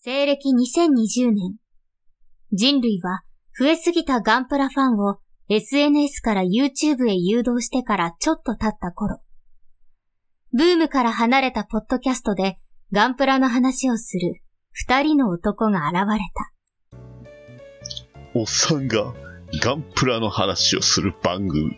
[0.00, 1.56] 西暦2020年、
[2.52, 3.22] 人類は
[3.58, 9.18] 増えすぎたガンプラファンを SNS から YouTube へ誘導してからちょっと経った頃、
[10.52, 12.60] ブームから離れたポッドキャストで
[12.92, 14.40] ガンプラの話をする
[14.70, 16.52] 二人の男が現れた。
[18.34, 19.12] おっさんが
[19.60, 21.76] ガンプラの話をする番組。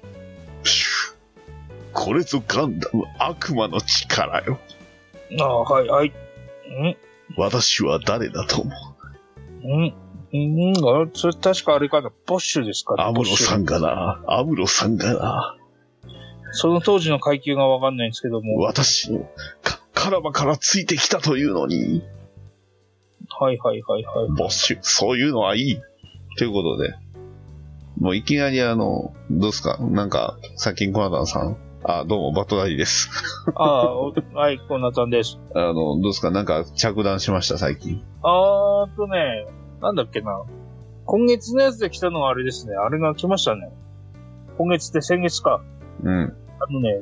[1.95, 4.61] これぞガンダム悪魔の力よ。
[5.41, 6.09] ああ、はい、はい。
[6.11, 7.10] ん？
[7.37, 8.71] 私は誰だと思
[9.63, 9.67] う？
[9.67, 9.95] ん。
[10.33, 11.05] うん。
[11.07, 13.03] あそれ確かあれかな、ボッシュですかね。
[13.03, 15.57] アムロさんボッシュがな、アムロさんがな、
[16.53, 18.59] その当時の階級がわかんないんですけども。
[18.59, 19.21] 私の
[19.63, 22.03] かカラバからついてきたというのに、
[23.39, 24.29] はいはいはいはい。
[24.37, 25.81] ボッシュ、そういうのはいい。
[26.39, 26.95] ということで、
[27.99, 29.79] もういきなりあの、どうですか？
[29.79, 33.09] なんか、さっきコナタンさん、あ、どうも、バットダディです。
[33.55, 33.63] あ
[34.35, 35.39] はい、コナタンです。
[35.55, 36.31] あの、どうですか？
[36.31, 38.05] なんか着弾しました、最近。
[38.23, 39.47] あーとね、
[39.81, 40.43] なんだっけな。
[41.07, 42.75] 今月のやつで来たのはあれですね。
[42.77, 43.71] あれが来ましたね。
[44.59, 45.63] 今月って先月か。
[46.03, 46.37] うん。
[46.61, 47.01] あのね、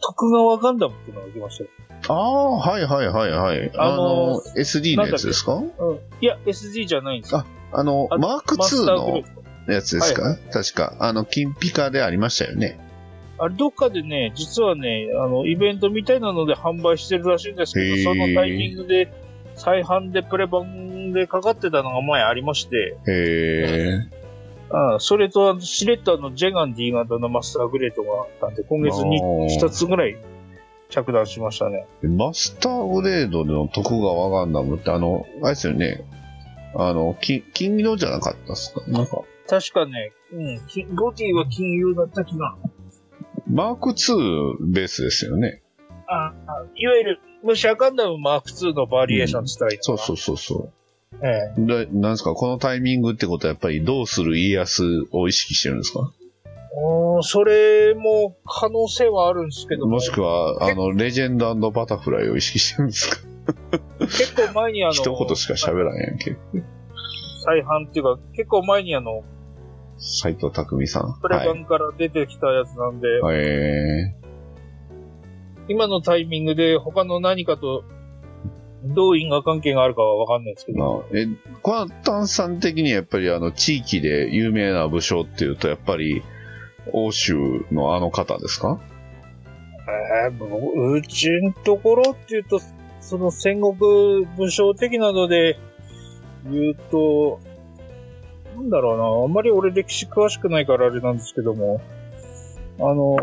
[0.00, 1.70] 徳川ガンダムっていうのが来ましたよ。
[2.08, 3.72] ああ、はいはいはいはい。
[3.76, 5.54] ああのの、SD のやつですか？
[5.56, 5.66] うん。
[6.20, 7.44] いや、SD じゃないんですよ。
[7.72, 9.22] あの、あマークマス2の
[9.66, 10.96] やつですか、は確か。
[11.00, 12.78] あの、金ピカでありましたよね。
[13.42, 19.12] あれ、どっかでね、実はね、あの、イベントみたいなので販売してるらしいんですけど、そのタイミングで、
[19.54, 23.98] 再販でプレ版でかかってたのが前ありまして、へえ。
[24.70, 30.16] あそれと、シレッタのジェガン D 型のマスターグレードがあったんで、今月にあー2つぐらい
[30.88, 31.86] 着弾しましたね。
[32.02, 36.04] マスターグレードの徳川ガンダムって、あの、あれですよね。
[36.74, 38.82] あの、金、金色じゃなかったっすか？
[38.86, 42.54] なんか、確かね、うん、金ボディは金融だった気が。
[43.52, 45.62] マーク2ベースですよね。
[46.08, 50.72] ああいわゆる、ムシャガンダムマーク2のバリエーションって言ったらいいのかな、そうそうそうそう。
[51.22, 51.28] え
[51.58, 56.10] えで、なんですか、このタイミングってことはやっぱりどうする家康を意識してるんですか？
[56.74, 63.16] おーそれも可能性はあるんですけどももしくは、あの、レジェンドバタフライを意識してるんですか？
[64.00, 66.36] 結構前にあの、 一言しか喋らんやんけ。
[67.44, 69.22] 再販っていうか、結構前にあの、
[70.02, 71.18] 斎藤匠さん。
[71.22, 71.46] プレはい。
[71.46, 74.14] 版から出てきたやつなんで、え
[75.68, 77.84] 今のタイミングで他の何かと
[78.84, 81.28] どう因果関係があるかはわかんないですけー、ど、まあ、え、
[81.62, 86.22] コナタンさん的にやっぱりあの、地域で有名な武将っていうと、やっぱり、
[86.92, 87.36] 欧州
[87.70, 88.80] のあの方ですか？
[90.24, 92.60] えー、もううちんところっていうと、
[93.00, 95.60] その戦国武将的なので
[96.50, 97.38] 言うと、
[98.56, 101.80] なんだろうな、あんまり俺歴史詳しくないからあれなんですけども、
[102.78, 103.16] あの、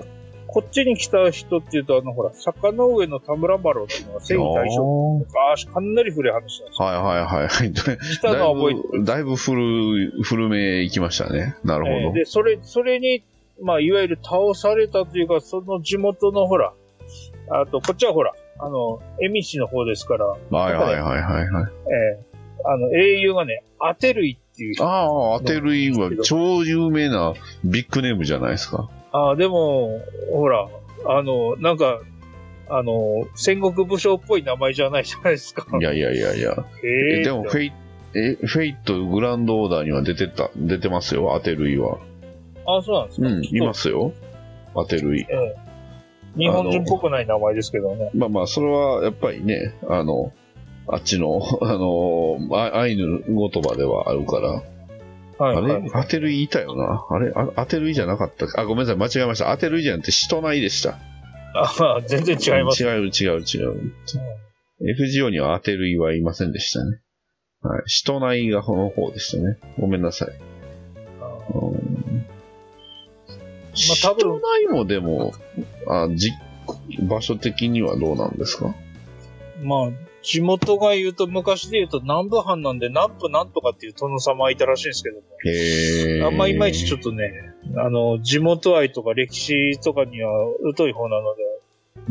[0.47, 6.87] こっちに来た人っていうと、あの、ほら、坂の上の田村麻呂っていうのが征夷大将おー昔かなり古い話なんですよ。
[6.87, 7.71] はいはいはいはい。
[7.71, 11.55] だ 来たのは覚えてるだいぶ古い、古め行きましたね。
[11.63, 11.97] なるほど。
[11.97, 13.23] えーで、それ、それに、
[13.61, 16.73] まあ、いわゆる倒されたというか、その地元のほら、
[17.51, 21.71] あと、こっちはほら、あの、恵美市の方ですから、はいはいはいはいはい。
[22.15, 22.29] えー
[22.65, 24.85] あの、英雄がね、アテルイっていう人。
[24.85, 27.33] ああ、アテルイは超有名な
[27.63, 28.89] ビッグネームじゃないですか。
[29.11, 29.99] ああ、でも、
[30.31, 30.67] ほら、
[31.05, 31.99] あの、なんか、
[32.69, 35.65] あの、戦国武将っぽい名前じゃないじゃないですか。
[35.79, 36.55] いやいやいやいや。
[36.83, 37.73] えーえでも、フェイ
[38.15, 41.97] え、フェイトグランドオーダーには出てた、出てますよ、アテルイは。
[42.65, 43.27] あそうなんですか。
[43.27, 44.13] うん、いますよ。
[44.75, 45.21] アテルイ。
[45.21, 45.69] ええ
[46.37, 48.11] 日本人っぽくない名前ですけどね。
[48.13, 50.31] まあまあ、それはやっぱりね、あの、
[50.91, 54.49] あっちの、 あの、あアイヌ言葉ではあるから。
[54.51, 55.89] はい、あはいれ？
[55.93, 57.05] アテルイいたよな。
[57.09, 57.31] あれ？
[57.35, 59.51] あアテルイじゃなかったかあ、ごめんなさい、間違えました。
[59.51, 60.97] アテルイじゃなくて、シトナイでした。
[61.55, 62.83] あ全然違います。
[62.83, 63.91] 違う違う違う。
[64.81, 66.99] FGO にはアテルイはいませんでしたね。
[67.61, 67.83] はい。
[67.87, 69.57] シトナイがこの方でしたね。
[69.79, 70.29] ごめんなさい。
[71.53, 72.25] うん
[73.73, 75.33] シ多分トナイもでも、
[75.87, 76.31] あじ
[77.01, 78.75] 場所的にはどうなんですか？
[79.61, 79.89] まあ、
[80.21, 85.17] 地元が言うと、昔で言うと南部藩なんで、南部なんとかっていう殿様いたらしいんですけど
[86.21, 87.31] も、あんまいまいちちょっとね、
[87.77, 90.31] あの、地元愛とか歴史とかには
[90.75, 91.43] 疎い方なので、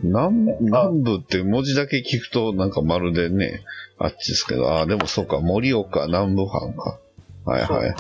[0.02, 3.62] 南南部って文字だけ聞くとなんかまるでね、
[3.98, 6.98] あっちですけど、ああ、でもそうか、盛岡南部藩か。
[7.44, 7.94] はいはいはいは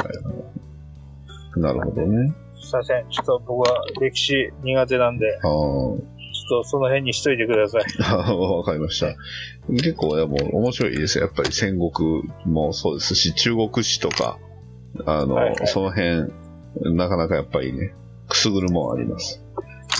[1.56, 1.60] い。
[1.60, 2.32] なるほどね。
[2.60, 3.08] すいません。
[3.08, 6.00] ちょっと僕は歴史苦手なんで、あーちょっ
[6.48, 7.82] とその辺にしといてください。
[8.02, 9.14] あわかりました。
[9.70, 11.24] 結構でも面白いですよ。
[11.26, 14.38] やっぱり戦国もそうですし、中国史とか、
[15.06, 16.32] あの、はいはいその辺、
[16.96, 17.94] なかなかやっぱりね、
[18.28, 19.42] くすぐるもんあります。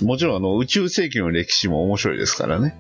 [0.03, 2.77] もちろんあの、宇宙世紀の歴史も面白いですからね。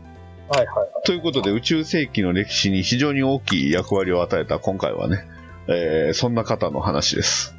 [0.49, 0.89] はいはい。
[1.07, 5.25] ということで、宇宙世紀の歴史に非常に大きい役割を与えた今回はね、
[5.69, 7.55] えーそんな方の話です。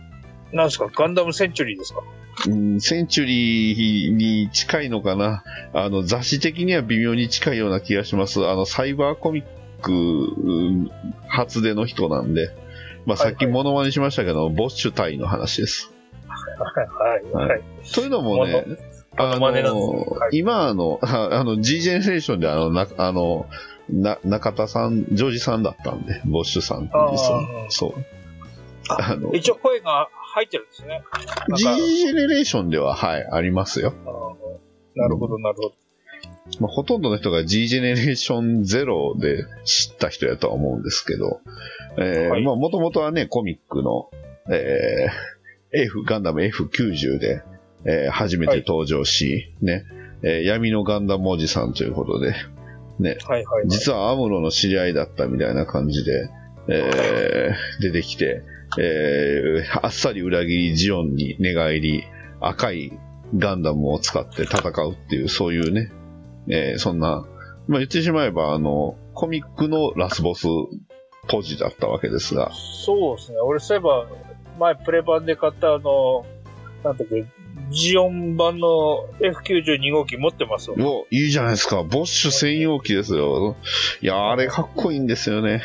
[0.51, 0.87] なんですか？
[0.91, 1.99] ガンダムセンチュリーですか？
[1.99, 2.18] うん
[2.79, 5.43] センチュリーに近いのかな
[5.73, 8.45] あの、雑誌的には微妙に近いような気がします。
[8.47, 9.45] あの、サイバーコミッ
[9.81, 10.91] クうん
[11.27, 12.49] 初出の人なんで、
[13.05, 15.91] まあ、さっきモノマネしましたけど、ボッシュ隊の話です。
[16.57, 17.61] はいはいはい。
[17.93, 18.65] というのもね、
[19.17, 23.47] モノマネなんですねのはい今あの、あ あの、G ジェネレーションであの、な、あの、
[23.89, 27.17] な、中田さん、ジョージさんだったんで、ボッシュさんって言う
[27.69, 27.93] そう。
[28.89, 31.03] あの、一応声が入ってるんですね。
[31.55, 33.93] G かジェネレーションでは、はい、ありますよ。
[34.95, 35.73] なるほど、なるほど。
[36.59, 41.41] まあ、ほとんどの人が G ジェネレーションゼロで知った人やとは思うんですけど、
[41.97, 44.09] えーはいまあ、もともとはね、コミックの、
[44.49, 47.43] えー F、ガンダム F90 で、
[47.85, 49.85] えー初めて登場し、ね、
[50.23, 52.33] えー闇のガンダムおじさんということで、
[52.99, 53.67] ね、はいはいはい。
[53.69, 56.29] 実はアムロの知り合いだったみたいな感じで、
[56.67, 58.43] えー出てきて、
[58.77, 62.03] えーあっさり裏切りジオンに寝返り、
[62.39, 62.97] 赤い
[63.35, 65.91] ガンダムを使って戦うっていう、そういうね、
[66.47, 67.25] えーそんな、
[67.67, 70.47] まあ言ってしまえば、あの、コミックのラスボス
[71.27, 73.39] ポジだったわけですが、そうですね。
[73.39, 74.07] 俺そういえば、
[74.59, 76.25] 前プレ版で買ったあの、
[76.83, 77.25] なんだっけ、
[77.71, 83.55] ジオン版の F92 号機持ってますわお、いいじゃないですか、ボッシュ専用機ですよ。
[84.01, 85.61] いや、あれかっこいいんですよね。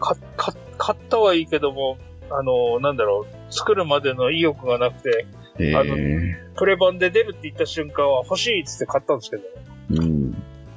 [0.00, 1.96] か、か、買ったはいいけども、
[2.28, 5.26] あの、なんだろう、作るまでの意欲がなくて、
[5.60, 9.42] えあのー、プレ版で出るって言った瞬間は欲しいっつって買ったんですけど、
[9.90, 10.32] うん。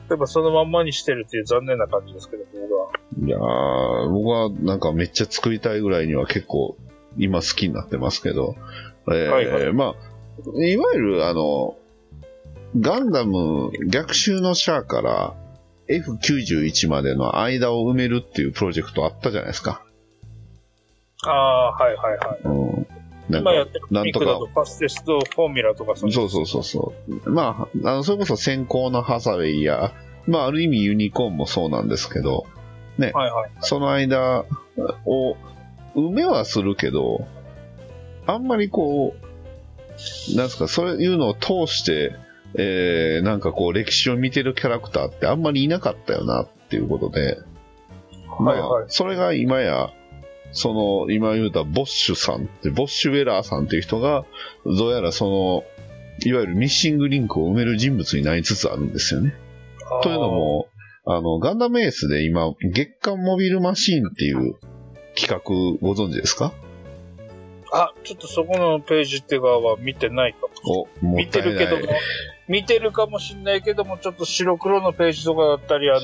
[0.07, 2.91] やっぱそのまんまにしてるっていう残念な感じですけど、僕は。
[3.19, 6.77] いやー、僕はなんかめっちゃ作りたいぐらいには結構
[7.17, 8.55] 今好きになってますけど、
[9.07, 11.77] えーはいはいまあ、いわゆるあの、
[12.79, 15.33] ガンダム逆襲のシャアから
[15.87, 19.84] F91 までの間を埋めるっていうプロジェクトあったじゃないですか。
[21.31, 22.39] ああ、はいはいはい。
[22.43, 22.87] うん。
[23.29, 26.93] なんか今やってるとかクだとパステストフォーミュラとかそうそうそうそ
[27.25, 27.29] う。
[27.29, 29.93] まあ、あの、それこそ先行のハサウェイや、
[30.27, 32.45] まあ、ある意味ユニコーンもそうなんですけど、
[32.99, 33.51] はいはい。
[33.61, 34.45] その間
[35.05, 35.35] を
[35.95, 37.27] 埋めはするけど、
[38.25, 42.15] あんまりこう、なんですか、そういうのを通して、
[42.57, 47.37] えー、なんかこう歴史を見てるキャラクターってあんまりいなかったよなっていうことで、
[48.39, 49.91] まあ、はいはいそれが今や、
[50.51, 50.73] そ
[51.07, 54.25] の、今言うたボッシュさんって、ボッシュウェラーさんっていう人が、
[54.65, 55.63] どうやらその、
[56.25, 59.35] いわゆるミッシングリンクを埋める人物になりつつあるんですよね。
[60.01, 60.67] というの、も、
[61.05, 64.55] あの、ガンダムエースで今、月間モビルマシーンっていう
[65.15, 65.39] 企画
[65.81, 66.53] ご存知ですか？
[67.71, 70.87] あ、ちょっとそこのページっていうかは見てないかも。
[71.01, 71.83] お、も見ってるけども、
[72.47, 76.01] 見てるかもしんないけども、ちょっと白黒のページとかだったり、あの、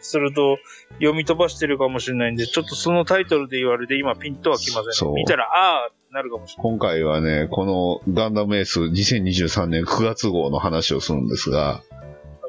[0.00, 0.58] すると
[0.94, 5.14] 読み飛ばしてるかもしれないんで、ちょっとそのタイトルで言われて今ピンとはきませそうん。
[5.14, 6.72] 見たら、ああなるかもしれない。
[6.72, 7.64] 今回はね、こ
[8.06, 11.82] のガンダムエース2023年9月号の話をするんですが、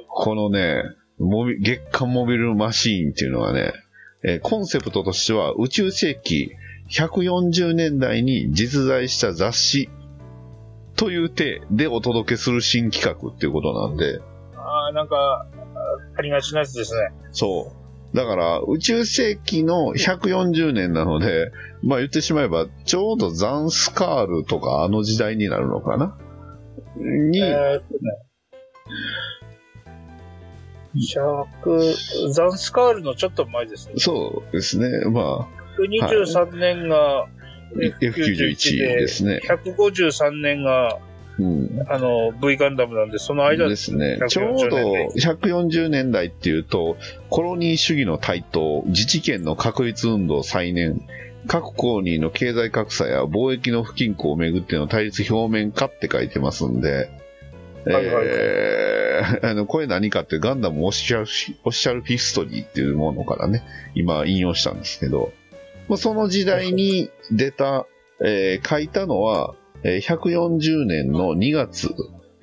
[0.07, 0.83] このね、
[1.19, 3.73] モビ月間モビルマシーンっていうのはね、
[4.23, 6.51] えーコンセプトとしては宇宙世紀
[6.89, 9.89] 140年代に実在した雑誌
[10.95, 14.21] という体でお届けする新企画っていうことなんで、
[14.55, 15.47] ああ、なんか、あ
[16.17, 17.09] ありがちなやつですね。
[17.31, 17.71] そ
[18.13, 18.17] う。
[18.17, 21.51] だから、宇宙世紀の140年なので、
[21.83, 26.17] まあ言ってしまえば、ちょうどザンスカールとかあの時代になるのかな？
[26.97, 28.25] に、えーっとね。
[30.95, 33.95] 100、ザンスカールのちょっと前ですね。
[33.97, 34.87] そうですね。
[35.09, 37.27] ま123年があ、
[38.01, 39.41] F91 ですね。
[39.47, 40.97] 153年が、
[41.37, 41.85] うん。
[41.89, 44.17] あの、V ガンダムなんで、その間ですね。
[44.21, 44.77] 140ちょうど
[45.17, 46.97] 140年代っていうと、
[47.29, 51.01] コロニー主義の台頭、自治権の確立運動再燃、
[51.47, 57.09] 各コロニーの経済格差や貿易の不均衡をめぐっての対立表面化って書いてますんで、
[57.85, 58.95] はいはいはいえー
[59.47, 65.31] あの、これ何かってガンダムオフィシャルオフィシャルヒストリーっていうものからね、今引用したんですけど、
[65.87, 67.85] まあ、その時代に出た、
[68.23, 71.93] えー書いたのは、えー140年の2月、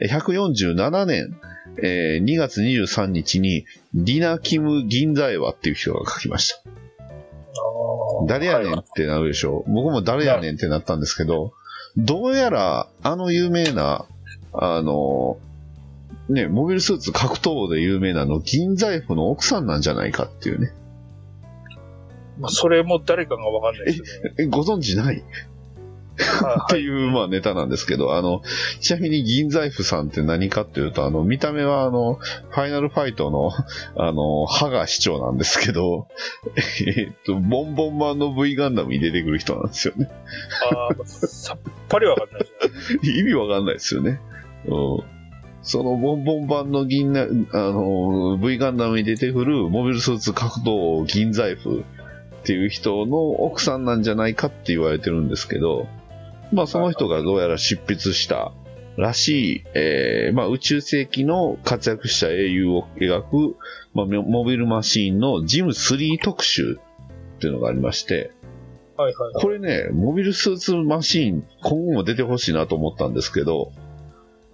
[0.00, 1.40] えー147年、
[1.82, 6.62] えー2月23日に、ディナ・キム・銀座エワっていう人が書きました。
[8.28, 9.72] 誰やねんってなるでしょう。
[9.72, 11.52] 僕も誰やねんってなったんですけど、
[11.96, 14.06] どうやら、あの有名な、
[14.52, 15.38] あの、
[16.28, 20.72] ね、モビルスーツ格闘で有名なの、銀座 F の奥さんなんじゃないかっていうね。
[22.42, 25.24] まあ、それも誰かがわかんないですけど、え、ご存知ない？
[26.14, 28.42] っていう、まあ、ネタなんですけど、あの、
[28.80, 33.50] ちなみに銀財布さんって何かっていうと、あの、見た目はあの、ファイナルファイトの、
[33.96, 36.08] あの、ハガ市長なんですけど、
[36.86, 40.10] えっと、ボンボン版の V ガンダムに出てくる人なんですよね。
[40.70, 41.58] ああ、さっ
[41.88, 43.18] ぱりわかんないですね。
[43.18, 44.20] 意味わかんないですよね。
[44.66, 45.02] うん。
[45.62, 47.26] そのボンボン版の銀な、あ
[47.70, 51.84] の、V ガンダムに出てくるモビルスーツ格闘王銀財布
[52.42, 55.86] っていう人の奥さんなんじゃないかって言われてるんですけど、
[56.52, 58.52] まあその人がどうやら執筆した
[58.96, 63.56] らしい、えーまあ宇宙世紀の活躍した英雄を描く、
[63.94, 66.80] まあモモビルマシーンのジム3特集
[67.36, 68.32] っていうのがありまして、
[68.96, 69.34] はいはい。
[69.34, 73.72] これね、モビルスーツマシーン、今後も出てほしいなと思ったんですけど、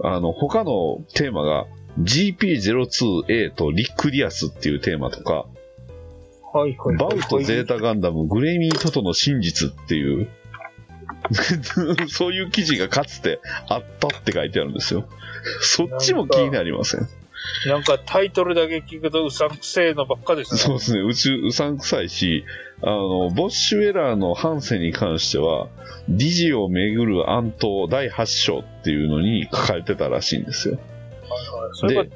[0.00, 1.66] あの、他のテーマが
[2.00, 5.46] GP02A とリックリアスっていうテーマとか、
[6.52, 6.96] はいはい。
[6.96, 10.28] バウトゼータガンダムグレミートトの真実っていう、
[12.08, 15.04] そういう記事がかつてあったって書いてあるんですよ。
[15.60, 17.08] そっちも気になりません。
[17.66, 20.58] なんかタイトルだけ聞くとうさんくせえのばっかですね。
[20.58, 21.00] そうですね。
[21.00, 22.44] 宇宙、うさんくさいし、
[22.82, 25.68] あの、ボッシュエラーのハンセに関しては、
[26.08, 30.78] ディジをめぐる暗闘第8章っていうのに書かれてたらしいんですよ。
[31.80, 32.10] はいはいで、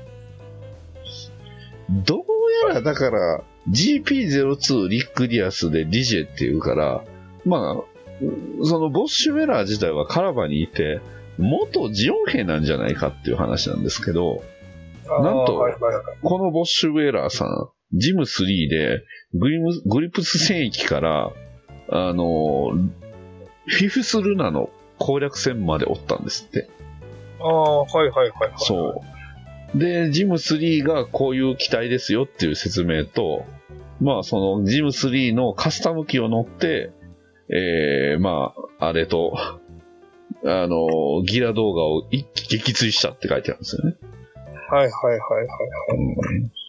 [1.91, 2.23] どう
[2.69, 7.05] やらだから、GP02 リックディアスでディジェっていうから、
[7.45, 11.01] まあ、そのボッシュエラー自体はカラバにいて、
[11.39, 14.43] 元ジオン兵なんじゃないかっていう話なんですけど、
[15.09, 15.65] なんと
[16.23, 19.05] このボッシュウェーラーさん、ジム3で
[19.35, 21.33] グリムグリプス戦域から、
[21.91, 22.71] あの、
[23.67, 26.69] フィフスルナの攻略戦までおったんですって。
[27.41, 28.53] ああ、はいはいはいはい。
[28.57, 29.22] そう。
[29.75, 33.45] で、ジム3がこういう機体ですよっていう説明と、
[34.01, 36.93] まあそのジム3のカスタム機を乗って、
[37.49, 39.35] えー、まあ、あれと、
[40.45, 43.97] あの、ギラ動画を一気撃墜したって書いてあるんですよね。
[44.71, 46.63] はいはいはいはい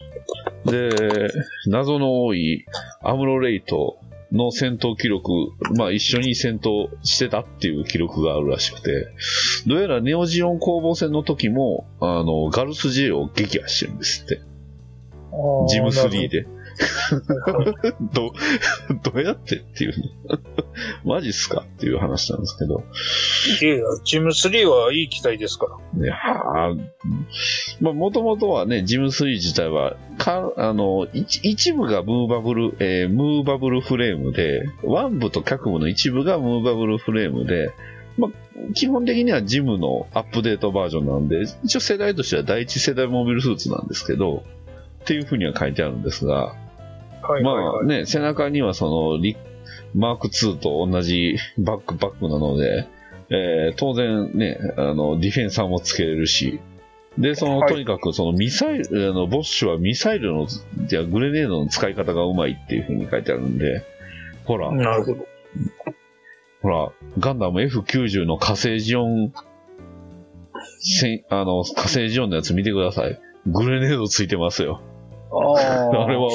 [0.70, 1.28] で、
[1.66, 2.64] 謎の多い
[3.02, 3.98] アムロレイト
[4.34, 5.30] の戦闘記録、
[5.76, 9.08] まあ一緒に戦闘してたっていう記録があるらしくて、
[9.66, 14.40] どうやらネオジオン攻防戦の時も、あの、ガルス J を撃破してるんですって。
[15.30, 15.68] はい。
[15.68, 16.46] ジム3で。
[16.74, 17.94] で。
[18.12, 18.32] ど、
[19.02, 20.38] どうやってっていうの
[21.04, 22.82] マジっすかっていう話なんですけど。
[23.62, 26.00] いやいやジム3はいい機体ですから。
[26.00, 26.74] ね、はあ、
[27.80, 37.72] まあ、もともとはね、ジム3自体は、か、あの、一一部がムーバブル、えームーバブルフレームで、腕部と脚部の一部がムーバブルフレームで、
[38.16, 38.30] まあ、
[38.74, 44.44] 基本的にはジムのアップデートバージョンなんで、一応世代としては第一世代モビルスーツなんですけど、
[45.02, 46.63] っていうふうには書いてあるんですが、ま
[47.28, 47.84] はいはいはい。
[47.84, 49.36] あね、背中にはそのリ、
[49.94, 52.86] マーク2と同じバックバックなので、
[53.30, 56.60] えー当然ね、あの、ディフェンサーもつけれるし、
[57.18, 60.46] で、その、はいとにかくそのミサイル、あの、ボッシュはミサイルの、
[60.86, 63.84] じゃグレネードの使い方がうまいっていう風に書いてあるんで、
[64.44, 65.26] ほら、なるほど。
[66.62, 69.32] ほら、ガンダム F90 の火星ジオン、
[70.80, 73.20] せんあの、火星ジオンのやつ見てください。
[73.46, 74.80] グレネードついてますよ。
[75.34, 76.28] あ あれは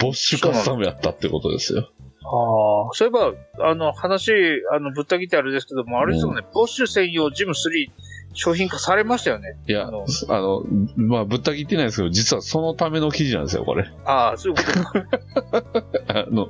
[0.00, 1.88] ボッシュカスタムやったってことですよ。
[2.24, 3.34] ああ、そういえば、
[3.68, 4.32] あの、話、
[4.72, 7.90] あの、ぶった切ってあれですけども、あれですよね、ボッシュ専用ジム3
[8.32, 9.56] 商品化されましたよね。
[9.68, 10.62] いや、あのあの、
[10.96, 13.88] まあ、ぶった切ってないですけど、実はそのための記事なんですよ、これ。
[14.04, 15.84] ああ、そういうことか。
[16.08, 16.48] あの、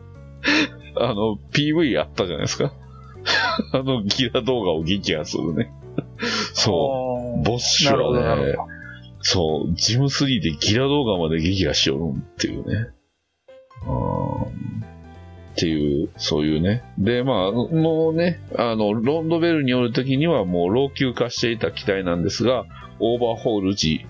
[0.96, 2.72] あの、PV あったじゃないですか。
[3.72, 5.72] あの、ギラ動画を撃破するね。
[6.54, 7.40] そう。
[7.40, 8.54] うボッシュはね
[9.24, 12.90] そう、ジム3でギラ・ドーガまで撃破しよるんっていうね。
[13.86, 14.46] あ
[15.52, 16.84] っていう、そういうね。
[16.98, 22.64] で、まあ、もうね、あの、ロンドベルにおるときにはもう老朽化していた機体なんですが、
[23.00, 24.04] オーバーホール時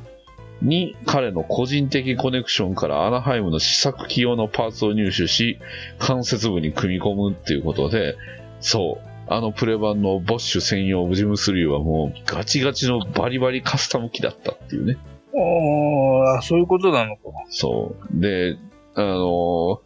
[0.63, 5.59] に彼の個人的コネクションからアナハイムの試作機用のパーツを入手し、
[5.99, 8.17] 関節部に組み込むっていうことで、
[8.61, 14.99] そう、あのプレ版のボッシュ専用ジム3はもうガチガチのバリバリカスタム機だったっていうね。
[15.35, 17.23] ああ、そういうことなのか。
[17.49, 18.21] そう。
[18.21, 18.57] で、
[18.95, 19.81] あの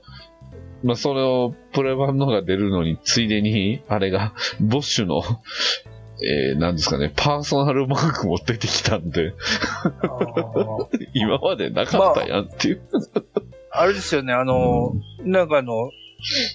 [0.84, 5.22] まあ、それをプレ版のが出るのに、ついでに、あれが、 ボッシュの、
[6.22, 9.34] えー、なんですかね、パーソナルマークも出てきたんで、
[11.14, 12.82] 今までなかったやんっていう。
[13.70, 14.92] あれですよね、あの、
[15.24, 15.90] なんかあの、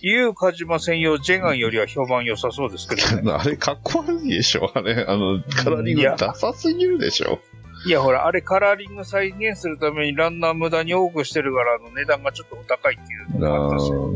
[0.01, 3.31] ユーカジマ専用ジェガンよりは評判良さそうですけどね。
[3.33, 7.39] あれかっこ悪いでしょあれ、あの、カラーリングダサすぎるでしょ
[7.85, 14.13] いや、ほら、あれカラーリング再現するためにランナー無駄に多くしてるから、あの値段がちょっとお高いっていうのがあったんですよ。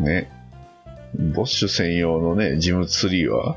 [0.00, 0.30] あーね。
[1.34, 3.56] ボッシュ専用のね、ジム3は、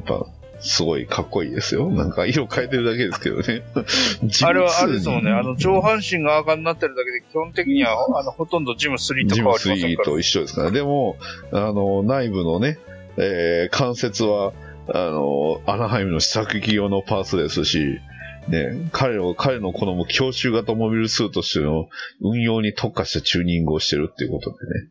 [0.00, 0.26] っぱ、
[0.60, 1.90] すごいかっこいいですよ。
[1.90, 3.62] なんか色変えてるだけですけどね。
[4.44, 5.30] あれはあれジム2ですもんね。
[5.30, 10.04] あの、上半身が赤になってるだけで、基本的には、あの、ほとんどジム3とジム変わりません3から。
[10.06, 10.70] と一緒ですから。
[10.70, 11.16] でも、
[11.52, 12.78] あの、内部のね、
[13.16, 14.52] えー関節は、
[14.88, 17.98] あの、アナハイムの試作機用のパーツですし、
[18.48, 21.88] ね、彼の、彼の好む強襲型モビルスーツとしての
[22.20, 24.90] 運用に特化したチューニングをしてるっていうことでね。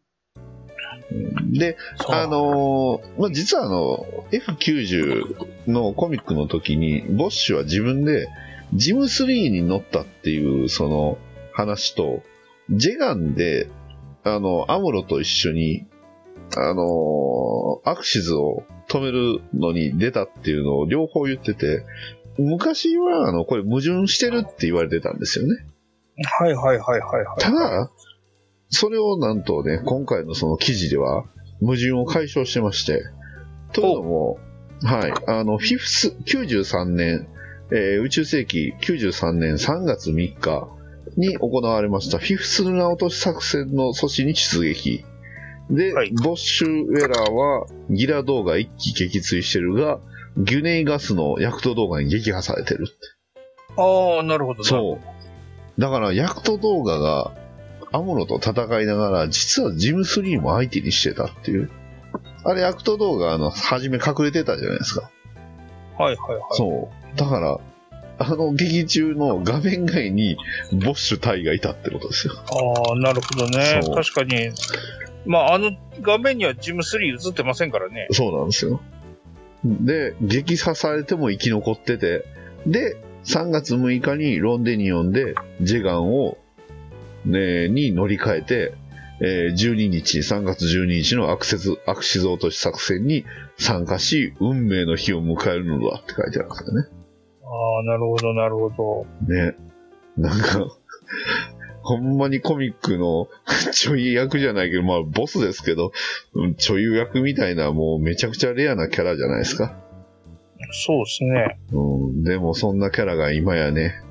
[1.12, 8.28] うんで、あのーまあ、実はあの、F90 のコミックの時に、ボッシュは自分で、
[8.74, 11.18] ジム3に乗ったっていう、その
[11.54, 12.24] 話と、
[12.72, 13.70] ジェガンで、
[14.24, 15.86] あの、アムロと一緒に、
[16.58, 21.84] あのーアクシズを止めるのに出たっていうのを両方言ってて、
[22.38, 25.66] 昔は、あの、これ矛盾してるって言われてたんですよね。
[26.40, 27.40] はいはいはいはいはい。
[27.40, 27.92] ただ、
[28.70, 31.26] それをなんとね、今回のその記事では、
[31.60, 33.04] 矛盾を解消してまして、
[33.74, 34.40] というのも、
[34.84, 37.28] はい、あの、フィフス、93年、
[37.72, 40.68] えー宇宙世紀93年3月3日
[41.18, 45.04] に行われましたフィフスルナ落とし作戦の阻止に出撃。
[45.72, 50.00] で、はいボッシュウェラーはギラ動画一機撃墜してるが、
[50.38, 52.88] ギュネイガスのヤクト動画に撃破されてる。
[53.78, 54.62] ああ、なるほど。
[54.62, 54.64] う。
[54.64, 55.00] そ
[55.78, 55.82] う。
[55.82, 57.32] だから、ヤクト動画が
[57.96, 61.70] アムロと戦いながら、実はジム3も相手にしてたっていう。
[62.44, 65.10] あれ、ヤクト動画、あの、初め隠れてたじゃないですか。
[65.98, 66.42] はいはいはい。
[66.52, 67.18] そう。
[67.18, 67.58] だから、
[68.18, 70.38] あの劇中の画面外に
[70.72, 72.34] ボッシュ隊がいたってことですよ。
[72.38, 73.82] ああ、なるほどね。
[73.94, 74.52] 確かに。
[75.26, 75.72] まあ、あの
[76.02, 78.08] 画面にはジム3映ってませんからね。
[78.12, 78.80] そうなんですよ。
[79.66, 82.26] で、撃破されても生き残ってて、
[82.66, 86.38] で、3月6日にロンデニオンでジェガンを、
[87.26, 88.74] ね、に乗り換えて、
[89.22, 93.26] えー12日、3月12日のアクセス、アクシズ落とし作戦に
[93.58, 96.90] 参加し、運命の日を迎えるのだって書いてあるんですよね。
[97.44, 99.34] ああ、なるほど、なるほど。
[99.34, 99.56] ね。
[100.18, 100.68] なんか、
[101.82, 103.28] ほんまにコミックの
[103.72, 105.92] ちょい役じゃないけど、まあボスですけど、
[106.34, 109.78] うんちょい役みたいなもうめちゃくちゃレアなキャラじゃないですか。
[110.72, 111.60] そうですね。
[111.72, 114.02] うん、でもそんなキャラが今やね、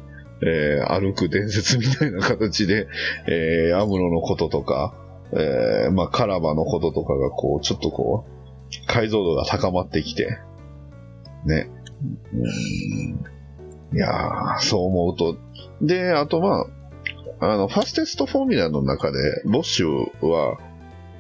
[0.47, 2.87] えー歩く伝説みたいな形で、
[3.27, 4.95] えーアムロのこととか、
[5.33, 10.39] えーまあカラバのこととかがこう、ちょっとこう、解像度が高まってきて、
[11.47, 11.71] ね。
[12.33, 15.37] うん、いやー、そう思うと。
[15.81, 16.67] で、あとま
[17.41, 20.59] あ、あの、ファステストフォーミュラの中で、ボッシュは、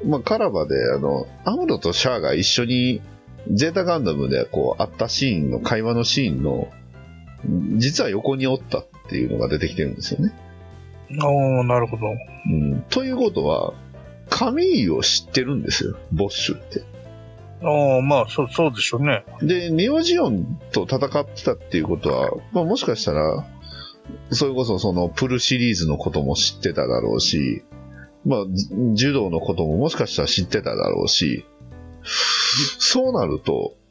[0.04, 3.00] まあ、カラバで、あの、アムロとシャアが一緒に
[3.52, 6.68] ゼータガンダムでこうあったシーンの、会話のシーンの、
[7.76, 10.32] 実は横におったっていうのが出てきてるんですよね。
[11.20, 12.06] ああ、なるほど。
[12.46, 13.74] うん、ということは、
[14.30, 16.82] カミーユを知ってるんですよ、ボッシュって。
[17.62, 19.24] ああ、まあ、そう、そうでしょうね。
[19.42, 23.46] で、ネオジオンと戦ってたっていうことは、まあ、もしかしたら、
[24.30, 27.64] それこそそのプルシリーズのことも知ってただろうし、
[28.26, 31.44] まあ、じ柔道のことももしかしたら知ってただろうし、
[32.78, 33.83] そうなると、まあ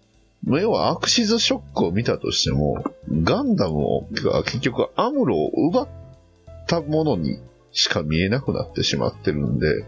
[0.46, 5.90] 要はアクシズショックを見たとしても、ガンダムをが結局アムロを奪っ
[6.68, 7.40] たものに
[7.72, 9.86] しか見えなくなってしまってるんで、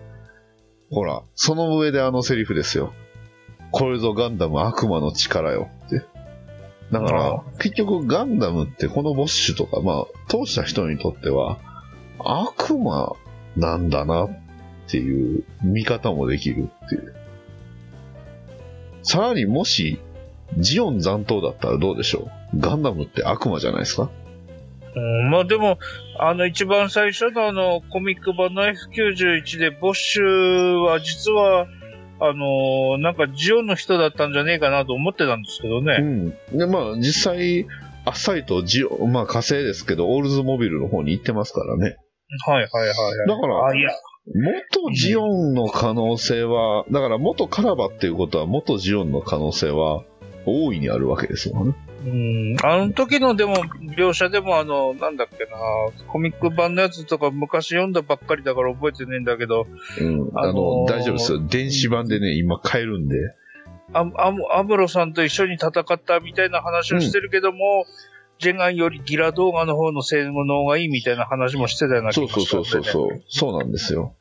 [0.91, 2.93] ほら、その上であのセリフですよ。
[3.71, 6.03] これぞガンダム悪魔の力よって。
[6.91, 11.59] だから、結局ガンダムってこのボッシュとか、まあ、通した人にとっては、
[12.19, 13.15] 悪魔
[13.57, 14.29] なんだなっ
[14.87, 17.15] ていう見方もできるっていう。
[19.03, 19.99] さらにもし、
[20.57, 22.59] ジオン残党だったらどうでしょう？
[22.59, 24.09] ガンダムって悪魔じゃないですか？
[24.95, 25.77] うん、まあでも、
[26.19, 31.67] あの一番最初のあのコミック版の F91 でボッシュは実は、
[32.21, 35.97] あのなんかジオンの人だったんじゃねえかなと思ってたんですけどうね。
[35.97, 36.29] ん。
[36.57, 37.65] で、まあ、実際、
[38.05, 41.97] あっさりとジオ、まあ火星ですけど、オールズモビルの方に行ってますからね。
[42.45, 42.93] はいはいはいは
[43.25, 43.27] い。
[43.27, 43.91] だからあ、いや、
[44.33, 50.03] 元ジオンの可能性は、だから元カラバっていうことは元ジオンの可能性は
[50.45, 51.73] 大いにあるわけですよね。
[52.05, 53.55] うん、あの時のでも、
[53.97, 55.51] 描写でもあの、なんだっけな、
[56.07, 59.65] コミック版のやつとか昔読んだばっかりだから覚えてねえんだけど、
[59.99, 60.31] うん。
[60.35, 61.41] あの、あのー大丈夫ですよ。
[61.47, 63.17] 電子版でね、今買えるんで。
[63.93, 67.85] アアムアムロさんと一緒に戦ったみたいな話をしてるけども、
[68.39, 72.45] ジェガンよりギラ動画の方の性能がいいみたいな話もしてたような気がしたんで、ね。
[72.45, 73.23] そうそうそうそう。
[73.29, 74.15] そうなんですよ。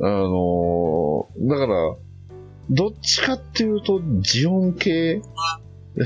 [0.00, 1.96] あのーだから、
[2.70, 5.22] どっちかっていうと、ジオン系。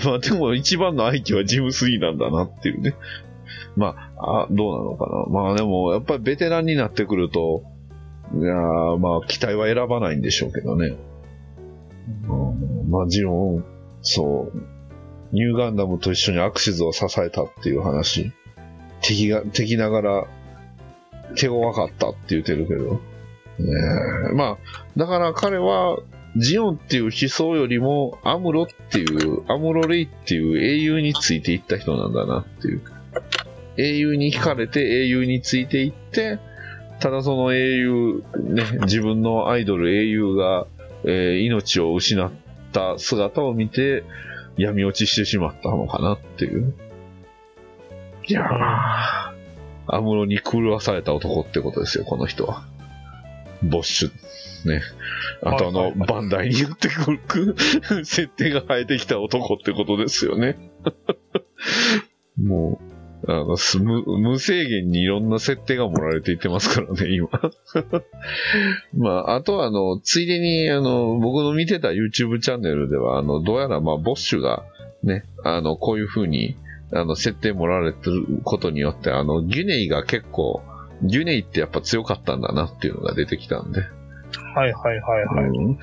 [0.04, 2.94] まあでも一番の愛機はジム3なんだなっていうね。
[3.76, 5.42] まあ、あどうなのかな。
[5.42, 7.62] まあでも、やっぱりベテランになってくると、
[8.34, 10.96] いやーまあ期待は選ばないんでしょうけどね。
[12.28, 13.64] うんまあジオン、
[14.02, 14.62] そう。
[15.32, 18.32] ニューガンダムと一緒にアクシズを支えたっていう話。
[19.02, 20.26] 敵が、敵ながら
[21.34, 22.94] 手強かったって言ってるけど。
[22.94, 23.00] ね
[24.30, 24.58] えまあ、
[24.96, 25.98] だから彼は、
[26.38, 32.82] ジオンっていう思想よりも、アムロっていう、アムロレイっていう英雄についていった人なんだなっていう。
[33.78, 36.38] 英雄に惹かれて英雄についていって、
[37.00, 40.66] ただその英雄、ね、自分のアイドル英雄が、
[41.04, 42.30] えー命を失っ
[42.72, 44.04] た姿を見て、
[44.56, 46.74] 闇落ちしてしまったのかなっていう。
[48.26, 52.66] いやー、アムロに狂わされた男ってことですよ、この人は。
[53.62, 54.10] ボッシュ。
[54.68, 54.82] ね。
[55.42, 57.54] あとあの、バンダイに言ってくる、
[58.04, 60.58] 設定が生えてきた男ってことですよね。
[62.42, 62.96] もう、
[63.28, 67.28] あの、す無無制限にいろんな設定が盛られていってますからね、今。
[68.94, 74.64] まあ、あとは、あの、ついでに、あの、僕の見てた YouTube チャンネルでは、あの、どうやら、まあ、ボッシュが、
[75.02, 76.56] ね、あの、こういう風に、
[76.92, 80.62] あの、設定盛られてることによって、あの、ギュネイが結構、
[81.02, 83.82] ギュネイってやっぱ強かったんだなっていうのが出てきたんで。
[84.54, 85.44] はいはいはいはい。
[85.46, 85.78] うん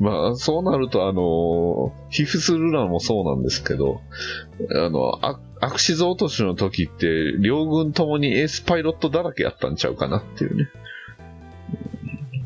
[0.00, 4.00] まあ、そうなると、あの、ヒフスルラもそうなんですけど、
[4.70, 10.70] あの、アアクシズ落としの時って、両軍ともにエースパイロットだらけやったんちゃうかなっていうね。
[10.82, 10.88] うん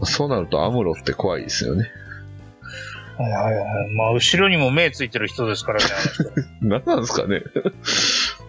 [0.05, 1.91] そうなるとアムロって怖いですよね。
[3.19, 3.95] はいはいはい。
[3.95, 6.43] まあ、後ろにも目ついてる人ですからね、あの人。
[6.63, 7.43] 何なんですかね。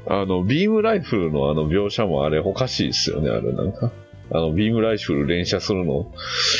[0.05, 3.91] あの、ビームライフルのあの描写もあれおかしいですよね、あれなんか。
[4.31, 6.11] あの、ビームライフル連射するの。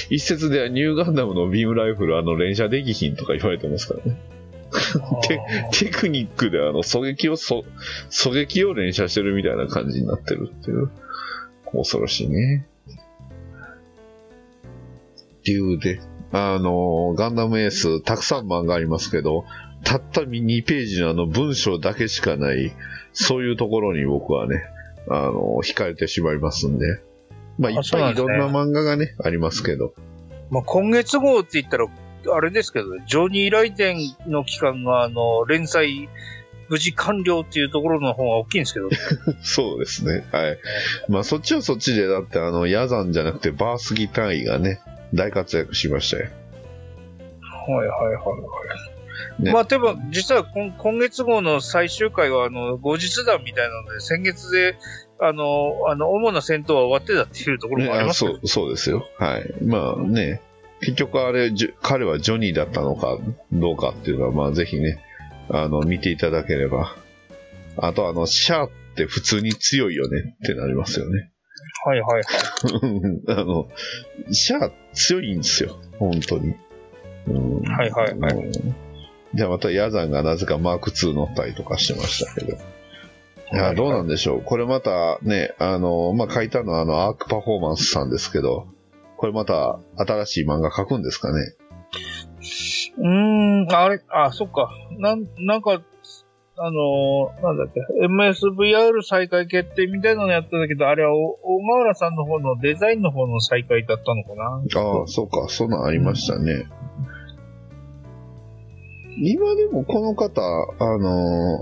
[0.09, 4.19] 一説ではニューガンダムのビームライフルあの連射できひんとか言われてますからね。
[5.71, 7.63] テクニックであの狙撃をそ、
[8.09, 10.89] 狙撃を連射してるみたいな感じになってるっていう。
[11.73, 12.65] 恐ろしいね。
[15.39, 15.99] っていうで、
[16.31, 19.45] あの、ガンダムエース、たくさん漫画ありますけど、
[19.83, 22.71] たった2ページのあの文章だけしかない、
[23.13, 24.65] そういうところに僕はね、
[25.09, 27.01] あの、惹かれてしまいますんで。
[27.57, 29.93] まあ、いっぱいいろんな漫画がね、ありますけど。
[30.49, 31.87] まあ、今月号って言ったら、
[32.35, 36.09] あれですけど、ジョニー・ライデンの期間が、あの、連載、
[36.69, 38.89] 無事完了っていうところの方が大きいんですけど、
[39.43, 40.25] そうですね。
[40.31, 40.57] はい。
[41.09, 44.81] まあ、そっちはそっちで、だって、あの、ヤザンじゃなくて、バースギターイがね、
[45.13, 46.29] 大活躍しましたよ。
[47.67, 48.33] はいはいはいは
[48.89, 48.92] い。
[49.39, 54.77] ねまあ、でも、実は今今月号の最終回は、あの、後日談みたいなので、先月で、
[55.19, 59.07] あの、あの、主な戦闘は終わってたっていうところねもありますけど、あそう、そうですよ。
[59.17, 59.53] はい。
[59.63, 60.41] まあね、
[60.81, 63.17] 結局あれ、彼はジョニーだったのか
[63.51, 65.01] どうかっていうのは、まあぜひね、
[65.49, 66.95] あの、見ていただければ。
[67.77, 71.31] あと、あの、シャーって普通に強いよねってなりますよね。
[71.85, 72.23] はいはいはい。
[73.39, 73.69] あの、
[74.31, 76.55] シャア強いんですよ、本当に。
[77.27, 78.75] うんはいはいはいうん
[79.33, 82.57] じゃあまたヤザンがなぜかマーク2乗ったりとかしてましたけど。
[83.53, 84.41] いや、どうなんでしょう。
[84.43, 88.67] これまたね、あの、まあ、書いたのはあの、アークパフォーマンスさんですけど、
[89.17, 91.53] これまた新しい漫画書くんですかね。
[92.97, 94.69] うーん、あれ、あ、そっか。
[94.97, 95.81] なん、なんか、
[96.55, 106.65] あのーなんだっけ、MSVR 再開決定みたいなのやってたけど、あれはお小川原さんの方のデザインの方の再開だったのかなああ、そうか、そんなんありましたね。
[109.17, 111.59] 今でもこの方、あの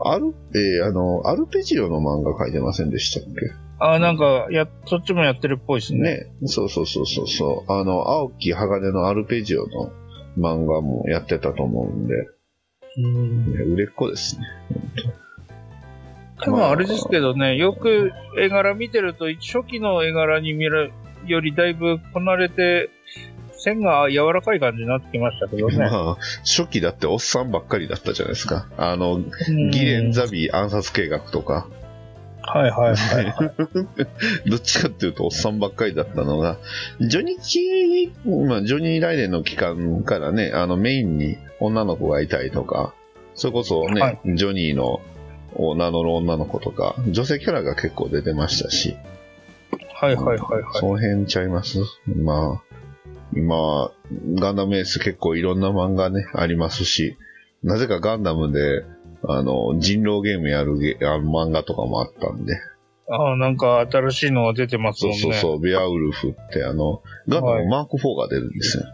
[0.00, 3.52] アル、えーあの、アルペジオの漫画書いてませんでしたっけ？
[3.80, 6.00] あ、なんか、や、そっちもやってるっぽいですね。
[6.40, 7.72] ね、そうそうそうそうそう。
[7.72, 9.92] あの、青木鋼のアルペジオの
[10.36, 12.14] 漫画もやってたと思うんで、
[12.96, 13.52] うん。
[13.52, 14.46] ね売れっ子ですね。
[16.44, 20.92] でもあれですけどね、よく絵柄見てると、初期の絵柄に見る
[21.26, 22.90] よりだいぶこなれて、
[23.68, 25.76] 線が柔らかい感じになってきましたけどね。
[25.78, 28.66] まあ、初期だっておっさんばっかりだったじゃないですか。
[28.76, 31.68] あの、うんギレンザビー暗殺計画とか、
[32.42, 33.44] はいはいは
[34.44, 34.48] い。
[34.48, 36.56] どっちかっていうとおっさんばっかりだったのが、
[37.00, 42.94] ジョニキ、まあ、ジョニー・ライデンの期間からね、あの、メインに女の子がいたりとか、
[43.34, 45.00] それこそね、はいジョニーの
[45.54, 48.96] を名乗る女の子とか、女性キャラが結構出てましたし、
[49.94, 50.64] はいはいはいはい。
[50.74, 51.78] その辺ちゃいます？
[52.06, 52.67] まあ、
[53.38, 53.92] 今、
[54.40, 57.16] ガンダムエース結構いろんな漫画ね、ありますし、
[57.62, 58.84] なぜかガンダムで、
[59.24, 62.60] あの、人狼ゲームやるゲあの漫画とかもあったんで、
[63.10, 65.18] ああ、なんか新しいのが出てますそもね。
[65.18, 68.84] うんそうそう、ベアウルフってあの、ガンダムマーク4が出るんですよ。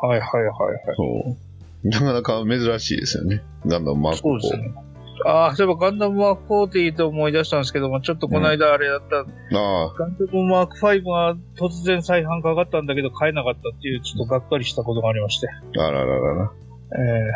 [0.00, 0.96] はいはいはいはい。
[0.96, 1.36] そ
[1.84, 1.88] う。
[1.88, 3.42] なかなか珍しいですよね。
[3.66, 4.20] ガンダムマーク4。
[4.22, 4.74] そうですね。
[5.24, 15.48] ああ、そういえばガンダムマーク4って言うと思い出したんですけども、ちょっとこの間あれだった、ああ、ガンダムマーク5が突然再販かかったんだけど買えなかったっていう、ちょっとがっかりしたことがありまして。
[15.48, 16.52] あらららら。
[16.96, 17.32] え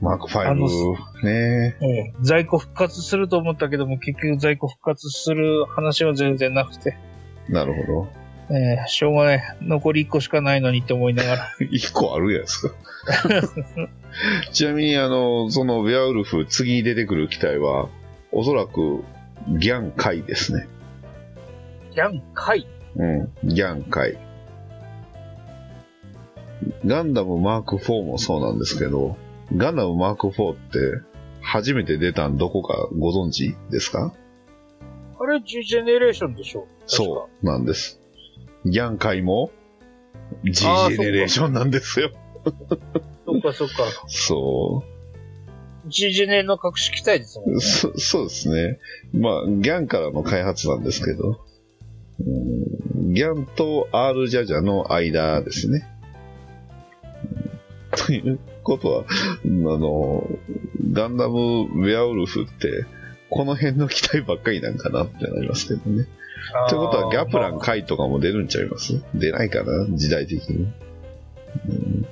[0.00, 1.76] マークあの5、ね。
[1.80, 6.96] ーえー在庫復活すると思ったけども、結局在庫復活する話は全然なくて、
[7.48, 8.19] なるほど。
[8.52, 9.42] えーしょうがない。
[9.62, 11.48] 残り1個しかないのにって思いながら。
[11.60, 12.74] 1個あるやつか。
[14.52, 17.88] ちなみに、あの、その、ベアウルフ、次に出てくる機体は、
[18.32, 19.04] おそらく、
[19.58, 20.68] ギャンカイですね。
[21.94, 22.66] ギャンカイ？
[22.96, 24.18] うん、ギャンカイ。
[26.84, 29.16] ガンダムマーク4もそうなんですけど、
[29.56, 30.78] ガンダムマーク4って、
[31.40, 34.12] 初めて出たんどこかご存知ですか？
[35.20, 37.99] あれ G ジェネレーションでしょそうなんです。
[38.64, 39.50] ギャンカイも
[40.44, 42.10] G ジェネレーションなんですよ。
[43.26, 43.74] そっかそっか。
[44.06, 44.84] そ
[45.86, 47.54] G ジェネの隠し機体ですもんう。
[47.54, 47.60] ね。
[47.60, 48.78] そそうですね。
[49.12, 52.70] まあ、ギャンからの開発なんですけど、うん
[53.12, 55.86] ギャンと R ジャジャの間ですね。
[57.90, 59.08] ということは、あ
[59.46, 60.28] の、
[60.92, 62.84] ガンダムベアウルフって、
[63.30, 66.06] この辺の機体ばっかりなんかなってなりますけどね。
[66.68, 69.02] ということは、ギャプラン、カイとかも出るんちゃいます？
[69.14, 69.86] 出ないかな？
[69.90, 70.72] 時代的に。
[71.68, 72.06] うん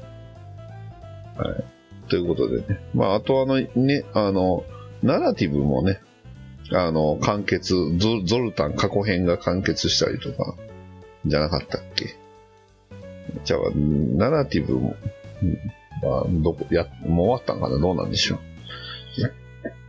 [1.37, 1.65] はい。
[2.09, 2.81] ということでね。
[2.95, 4.65] まあ、あとあの、ね、あの、
[5.03, 6.01] ナラティブもね、
[6.73, 10.57] あの、完結、ゾゾルタン過去編が完結したりとか、
[11.25, 12.17] じゃなかったっけ？
[13.45, 14.97] じゃあ、ナラティブも、
[15.43, 15.59] うん
[16.03, 17.79] まあ、どこ、や、もう終わったんかな？
[17.79, 18.39] どうなんでしょう？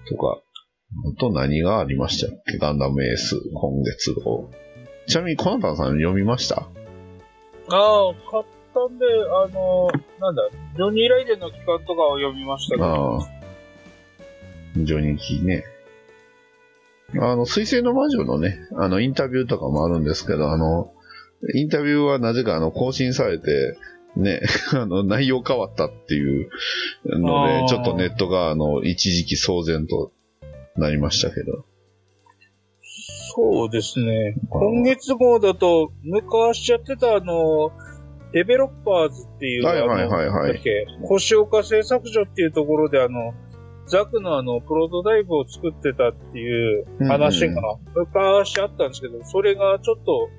[0.08, 0.40] とか、
[0.92, 2.58] あと何がありましたっけ？
[2.58, 4.50] ガンダムエース、今月号。
[5.08, 6.56] ちなみに、コナタンさん読みました？
[7.72, 9.88] ああ、買ったんで、あの、
[10.20, 13.28] なんだ、ジョニー・ライデンの期間とかを読みましたけど、ああ。
[14.78, 15.64] ジョニーキーね。
[17.20, 20.92] あの、水星の魔女のね、あの、インタビューとかもあるんですけど、あの、
[21.56, 23.78] インタビューはなぜかあの、更新されて、
[24.16, 24.42] ね、
[24.74, 26.50] あの、内容変わったっていう
[27.06, 30.12] ので、ちょっとネットがあの、一時期騒然と
[30.80, 31.66] なりましたけど。
[33.36, 34.36] そうですね。
[34.50, 37.72] 今月号だと、昔やってたあの、
[38.34, 43.34] デベロッパーズっていう、はいはいはいはいあのなんだっけ、腰岡製作所っていうところであの、
[43.88, 47.62] ザクのあの、プロトタイプを作ってたっていう話が、
[47.96, 50.30] 昔あったんですけど、それがちょっと、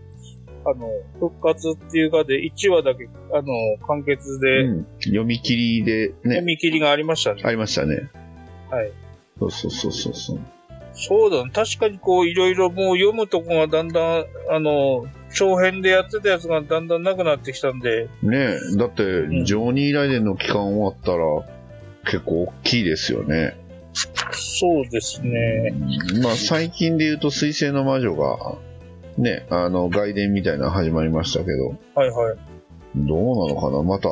[0.66, 0.86] あの、
[1.18, 7.42] 復活っていうかで、1話だけ、あの、完結で、うん読み切りでね、読み切りがありましたね。
[7.44, 8.10] ありましたね。
[8.70, 8.92] はい。
[9.40, 10.40] そうそうそうそうそう。
[10.92, 11.50] そうだね。
[11.52, 18.36] 確かにこう、いろいろもう読むとこがだんだん、あの、長編でやってたやつがだんだんなくなってきたんで、ね
[18.74, 21.24] え、だって、んジョニー・ライデンの期間終わったら、
[22.04, 23.56] 結構大きいですよね。
[24.32, 25.72] そうですね。
[26.22, 28.56] まあ、最近で言うと、水星の魔女が、
[29.16, 32.38] ね、あの、外伝みたいなの始まりましたけど、はいはい。
[32.96, 34.08] どうなのかなまた、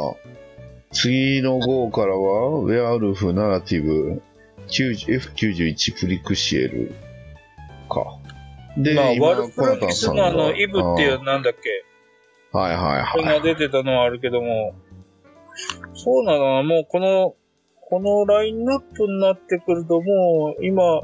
[0.92, 4.27] 次の号からは、ウェアウルフナラティブ 90-
[4.68, 6.94] F91 プリクシエル
[7.88, 8.18] か。
[8.76, 13.42] で、まあ、今ワルプルギスのあの、イブっていう、あなんだっけ、ーはいはいはい。
[13.42, 14.74] 出てたのはあるけども、
[15.94, 17.35] そうなのもうこの、
[17.81, 21.02] このラインナップになってくると、もう、今、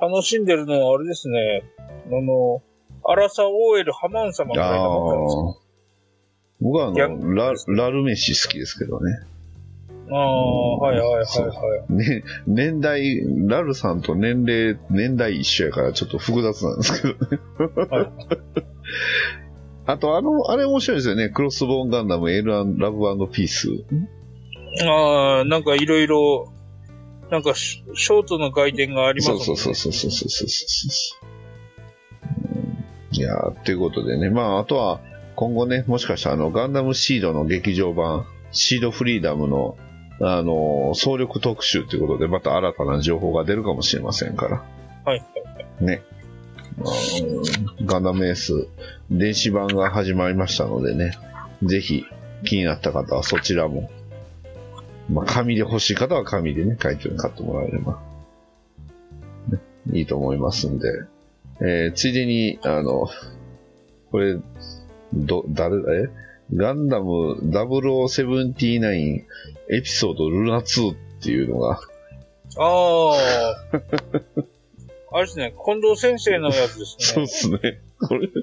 [0.00, 1.64] 楽しんでるのはあれですね、
[2.06, 2.62] あの、
[3.04, 5.68] アラサ OL ハマン様みたいなあもんなんです
[6.60, 9.20] 僕はあ逆のラ、ラルメシ好きですけどね。
[10.10, 11.92] ああ、はいはいはいはい。
[11.92, 17.38] ね、年代、ラルさんと年齢、年代一緒やからちょっと複雑なんですけどね。
[17.90, 18.10] はい
[19.88, 21.30] あと、あの、あれ面白いですよね。
[21.30, 23.70] クロスボーンガンダム L& ラブピース。
[24.86, 26.52] ああ、なんかいろいろ、
[27.30, 29.38] なんかショートの外伝がありますね。
[29.38, 31.28] そうそうそうそうそうそうそう
[32.52, 34.28] うんいやー、ということでね。
[34.28, 35.00] まあ、あとは、
[35.36, 39.78] 今後ね、もしかしたらあの、ガンダムシードの劇場版、シードフリーダムの、
[40.20, 44.64] あのー総力特集ということで、また新たな情報が出るかもしれませんから。
[45.04, 45.24] はい。
[45.80, 46.02] ね。
[46.76, 46.94] まあ
[47.80, 48.68] うんガンダムエース、
[49.10, 51.12] 電子版が始まりましたのでね、
[51.62, 52.04] ぜひ
[52.44, 53.90] 気になった方はそちらも、
[55.10, 58.00] まあ、紙で欲しい方は紙でね、書いて買ってもらえれば、
[59.48, 59.58] ね
[59.92, 60.88] いいと思いますんで、
[61.60, 63.08] えーついでに、あの、
[64.10, 64.38] これ、
[65.14, 66.08] ど、誰だえ？
[66.54, 69.24] ガンダム0079
[69.70, 71.80] エピソードルナ2っていうのが、
[72.56, 73.16] ああ。
[75.10, 77.24] あれですね、近藤先生のやつですそうね。
[77.24, 77.58] っすね。
[78.00, 78.34] これ、こ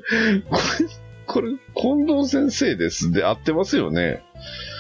[0.79, 0.87] れ、
[1.27, 3.11] これ、近藤先生です。
[3.11, 4.23] で、合ってますよね。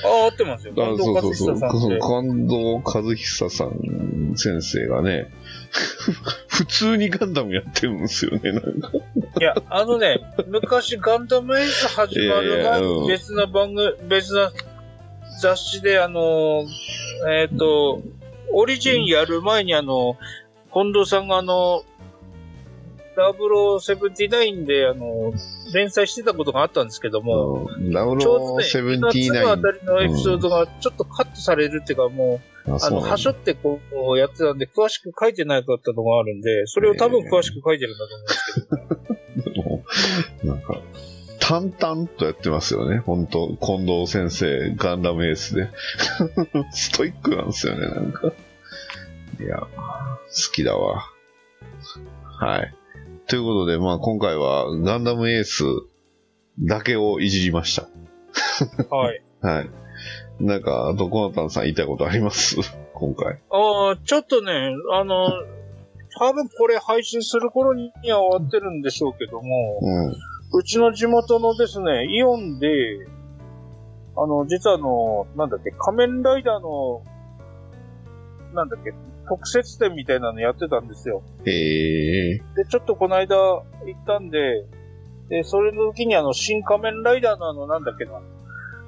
[0.05, 0.73] ああ、合ってますよ。
[0.77, 2.01] あ近藤和久さんそうって。
[2.01, 5.31] 近藤和久さん先生がね、
[6.47, 8.91] 普通にガンダムやってるんですよね、なんか。
[9.39, 14.51] いや、あのね、昔ガンダムエース始まる別な番組、別な
[15.41, 16.65] 雑誌であの、
[17.29, 18.01] えっ、と、
[18.51, 20.17] オリジンやる前にあの、
[20.73, 21.83] 近藤さんがあの、
[23.15, 25.33] 0079であの、
[25.73, 33.79] 連載してたことがあったんですけども、ダブちょうどね、セブン2ティつのあナインたりのエピソードがちょっとカットされるっていうかもう、ああの、はしょってこ
[34.13, 38.15] うやってたんで、詳しく書いてなかったのがあるんで、それを多分詳しく書いてるんだと
[39.55, 40.53] 思うんですけど。
[40.53, 40.81] なんか、
[41.39, 42.97] 淡々とやってますよね。
[42.97, 45.69] 本当近藤先生、ガンダムエースで。
[46.73, 48.33] ストイックなんですよね、なんか。
[49.39, 49.67] いや、好
[50.53, 51.03] きだわ。
[52.39, 52.73] はい。
[53.27, 55.63] ということで、まあ今回はガンダムエース
[56.59, 57.87] だけをいじりました。
[58.95, 59.21] はい。
[59.41, 59.69] はい。
[60.39, 62.57] なんか、あと、コナタンさん言いたいことあります？
[62.93, 63.39] 今回。
[63.49, 64.51] ああ、ちょっとね、
[64.93, 65.27] あの、
[66.17, 70.13] 多分これ配信する頃には終わってるんでしょうけども、うん。
[70.59, 72.69] うちの地元のですね、イオンで、
[74.17, 77.01] あの、実はあの、なんだっけ、仮面ライダーの、
[78.53, 78.93] なんだっけ、
[79.27, 81.23] 特設店みたいなのやってたんですよ。
[81.45, 84.65] へえで、ちょっとこの間行ったんで、
[85.29, 88.21] で、それの時にあの、新仮面ライダーのあの、なんだっけな、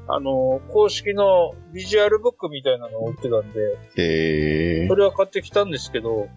[0.09, 6.27] あの、公式のビジュアルブックみたいなのを売ってたんで、へえそれは買ってきたんですけど、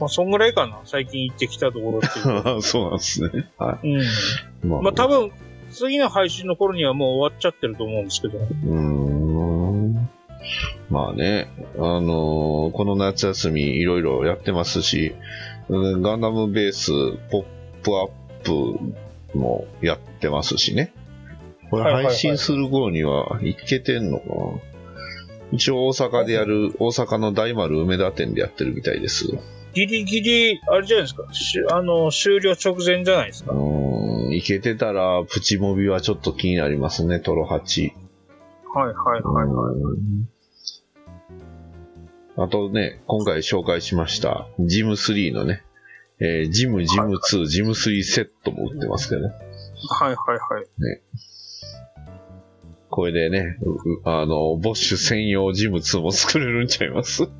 [0.00, 2.62] まあ、そんぐらいかな、最近行ってきたところっていう。
[2.62, 3.50] そうなんですね。
[3.58, 3.90] はうん。
[4.00, 4.04] い。
[4.64, 5.32] ままあ、多分、
[5.70, 8.38] 次の配信の頃にはもう終わっちゃってると思うんですけど。
[8.38, 9.25] うーん
[10.90, 15.14] まあね、あのーこの夏休みいろいろやってますし、
[15.68, 16.92] うんガンダムベース、
[17.30, 17.44] ポッ
[17.82, 18.10] プアッ
[18.42, 20.92] プもやってますしね。
[21.70, 24.34] これはいはいはい配信する頃にはいけてんのかな
[25.52, 29.26] 一応大阪でやる、大阪の大丸梅田店でやってるみたいです。
[29.26, 29.38] う
[29.74, 33.52] ギリギリ、あれじゃないですか、しあの、終了直前じゃないですか。
[33.52, 37.92] ーん、いけてたら、プチモビはちょっと気になりますね、トロハチ。
[38.74, 39.46] はいはいはい。
[42.38, 45.62] あとね、今回紹介しました、ジム3のね、
[46.20, 49.34] えージム、ジム2、ジム3セットも売ってますけどね。
[49.90, 50.66] はいはいはい。
[52.90, 53.56] これでね、
[54.04, 57.24] あの、ボッシュ専用ジム2も作れるんちゃいます？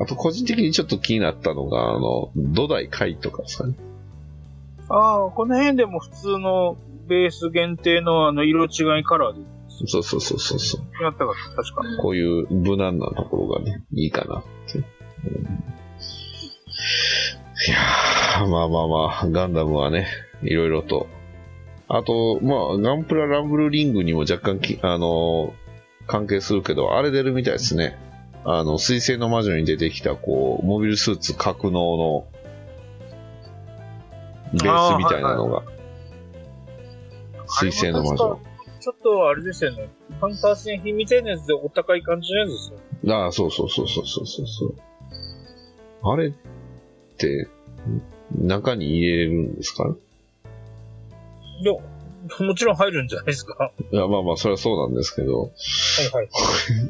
[0.00, 3.74] あと、個人的にちょっと気になったのが、あの、土台貝とかですかね。
[4.88, 6.76] ああ、この辺でも普通の
[7.08, 9.40] ベース限定のあの、色違いカラーで
[9.86, 11.02] そうそうそうそうそう。
[11.02, 12.02] やったか確か。
[12.02, 14.78] こういう無難なところがね、いいかなって。
[14.78, 14.84] うん
[17.66, 20.08] いやー、まあまあまあ、ガンダムはね、
[20.42, 21.06] いろいろと。
[21.88, 25.64] あと、まあ、ガンプラランブルリングにも若干き、あのー
[26.06, 27.96] 関係するけど、あれ出るみたいですね。
[28.44, 32.26] あの、水星の魔女に出てきた、こう、モビルスーツ格納の、
[34.52, 35.62] ベースみたいなのが。
[37.46, 38.38] 水星の魔女。
[38.84, 39.88] ちょっとあれですよね。
[40.20, 42.70] ハンター戦品みたいなやつでお高い感じのやつです
[43.06, 43.14] よ。
[43.14, 44.74] ああ、そうそうそうそうそうそう。
[46.02, 46.32] あれっ
[47.16, 47.48] て、
[48.36, 49.96] 中に入れれるんですか？
[51.62, 51.72] いや、
[52.46, 53.54] もちろん入るんじゃないですか。
[53.54, 56.28] はいや、まあまあ、それはそうなんですけど、いはい。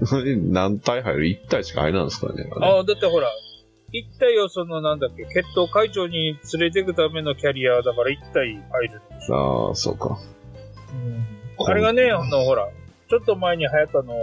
[0.04, 2.50] それ何体入る ?1 体しか入らんですかね。
[2.56, 3.30] あれああ、だってほら、
[3.92, 9.68] 一体をそのなんだっけ、決闘会長に連れていくためのキャリアだから一体入るんでしょ。
[9.68, 10.18] ああ、そうか。
[11.58, 12.68] あれがね、あの、ほら、
[13.08, 14.14] ちょっと前に流行ったの、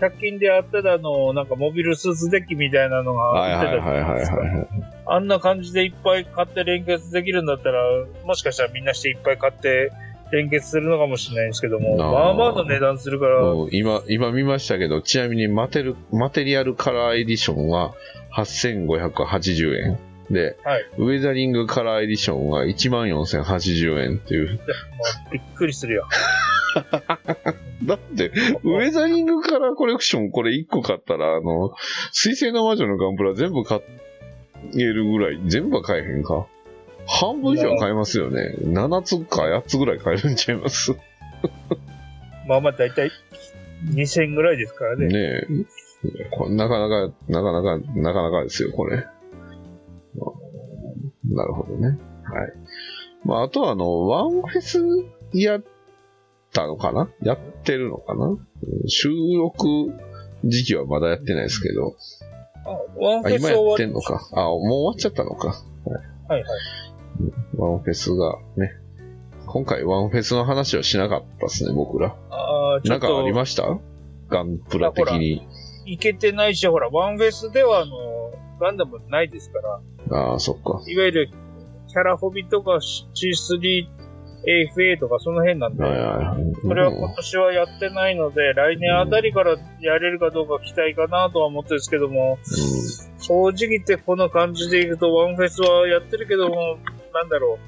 [0.00, 4.36] 100均であってたの、なんかモビルスーツデッキみたいなのが売ってたじゃないですか。
[4.36, 4.68] はい。
[5.06, 7.82] あんな感じでいっぱい買って連結できるんだったら、
[8.24, 9.90] もしかしたらみんなしていっぱい買って
[10.30, 17.94] 連結するのかもしれないんですけども、まあまあの値段するから、うん今、今見ましたけど、ちなみにマテル、マテリアルカラーエディションは
[18.34, 20.07] 8580円。
[20.30, 20.84] で、はい。
[20.98, 24.60] ウェザリングカラーエディションは14080円っていう。
[25.32, 26.06] びっくりするよ。
[27.84, 28.30] だって、
[28.62, 31.72] ウェザリングカラーコレクションこれ1個買ったら、あの、
[32.12, 33.80] 水星の魔女のガンプラ全部買
[34.74, 36.46] えるぐらい、全部は買えへんか？
[37.06, 38.54] 半分以上は買えますよね。
[38.60, 40.92] 7つか8つぐらい買えるんちゃいます？
[42.46, 43.10] まあまあ大体
[43.94, 45.06] 2000円ぐらいですからね。
[45.06, 45.46] ね
[46.04, 46.48] え。
[46.50, 49.04] なかなか、なかなか、なかなかですよ、これ。
[51.30, 51.88] なるほどね。
[51.88, 51.98] はい。
[53.24, 54.80] まあ、あとはあの、ワンフェス
[55.32, 55.64] やっ
[56.52, 57.10] たのかな？
[57.22, 58.26] やってるのかな？
[58.26, 58.38] うん
[58.86, 59.66] 収録
[60.44, 61.96] 時期はまだやってないですけど。
[62.64, 64.28] あワンフあ、ェ今やってんのか。
[64.32, 65.48] あ、もう終わっちゃったのか。
[66.28, 66.50] はいはい。
[67.56, 68.72] ワンフェスがね。
[69.46, 72.14] 今回ワンフェスの話はしなかったですね、僕ら。
[72.30, 73.78] ああ、なんかありと、ました？
[74.28, 75.46] ガンプラ的に。
[75.86, 77.96] いけてないし、ほら、ワンフェスではあの、
[78.60, 79.58] ガンダムないですか
[80.10, 80.82] ら、ああ、そっか。
[80.86, 81.30] いわゆる
[81.88, 82.78] キャラホビとか
[83.14, 83.88] C3
[84.46, 86.54] AFA とかその辺なんで、はいはい。
[86.62, 92.38] それは今年はやってないので、来年あたりからやれるかどうか期待かなとは思ってるんですけども、
[93.18, 96.78] 正直言ってこの感じでいくとワンフェスはやってるけども、
[97.12, 97.58] なんだろう。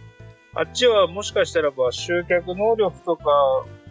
[0.55, 3.25] あっちはもしかしたらば集客能力とか、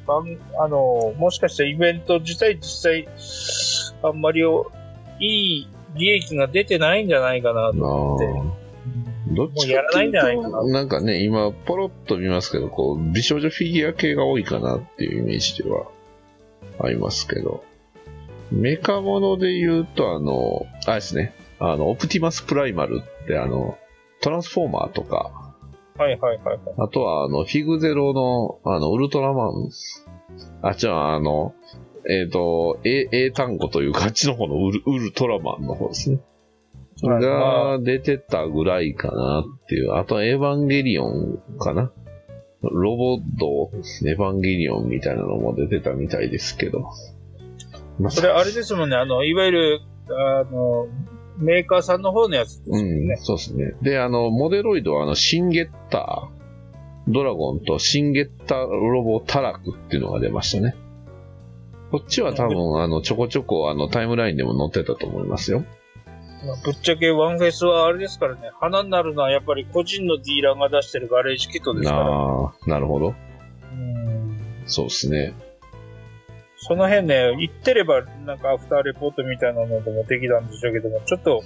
[0.07, 3.07] あの、もしかしたらイベント自体実際、
[4.01, 4.71] あんまりお
[5.19, 8.59] いい利益が出てないんじゃないかなと思って。
[9.31, 10.11] どっちかっていう
[10.43, 15.85] と、なんかね、今、ポロッと見ますけど、こう、美少女フィギュア系が多いかなっていうイメージでは
[16.79, 17.63] ありますけど、
[18.51, 23.77] メカモノで言うと、あの、あれですね、あの、オプティマスプライマルって、あの、
[24.21, 25.31] トランスフォーマーとか、
[25.97, 26.59] はいはいはいはい。
[26.77, 29.69] あとは、あの、フィグゼロの、あの、ウルトラマン、
[30.61, 31.53] あ、違う、あの、
[32.07, 36.17] えっ、と、英英単語というか、あっちの方のウルウルトラマンの方ですね。
[36.17, 36.23] はい
[37.01, 39.95] が出てたぐらいかなっていう。
[39.95, 41.93] あと、エヴァンゲリオンかな
[42.61, 43.71] ロボット、
[44.05, 46.89] エヴァンゲリオンみたいなのも出てたみたいですけど。
[47.99, 49.79] まあそれあれですもんね、あの、いわゆる、
[50.09, 50.87] あの、
[51.37, 53.73] メーカーさんの方のやつですようんね。、そうですね。
[53.81, 60.75] で、あの、モデロイドは、あの、シンゲッター、ドラゴンとシンゲッターロボタラクっていうのが出ましたね。
[61.91, 65.63] こっちは多分、あの、ちょこちょこ、あの、タイムラインでも載ってたと思いますよ。
[66.45, 72.01] まあぶっちゃけワンフェスはあれですからね、花になるのはやっぱり個人のディーラーが出してるガレージキットですから。
[72.05, 73.13] ああ、なるほど。
[73.71, 75.33] うんそうですね。
[76.57, 81.41] その辺ね、言ってればなんかアフターレポートみたいなのでもできたんでしょうけども、ちょっと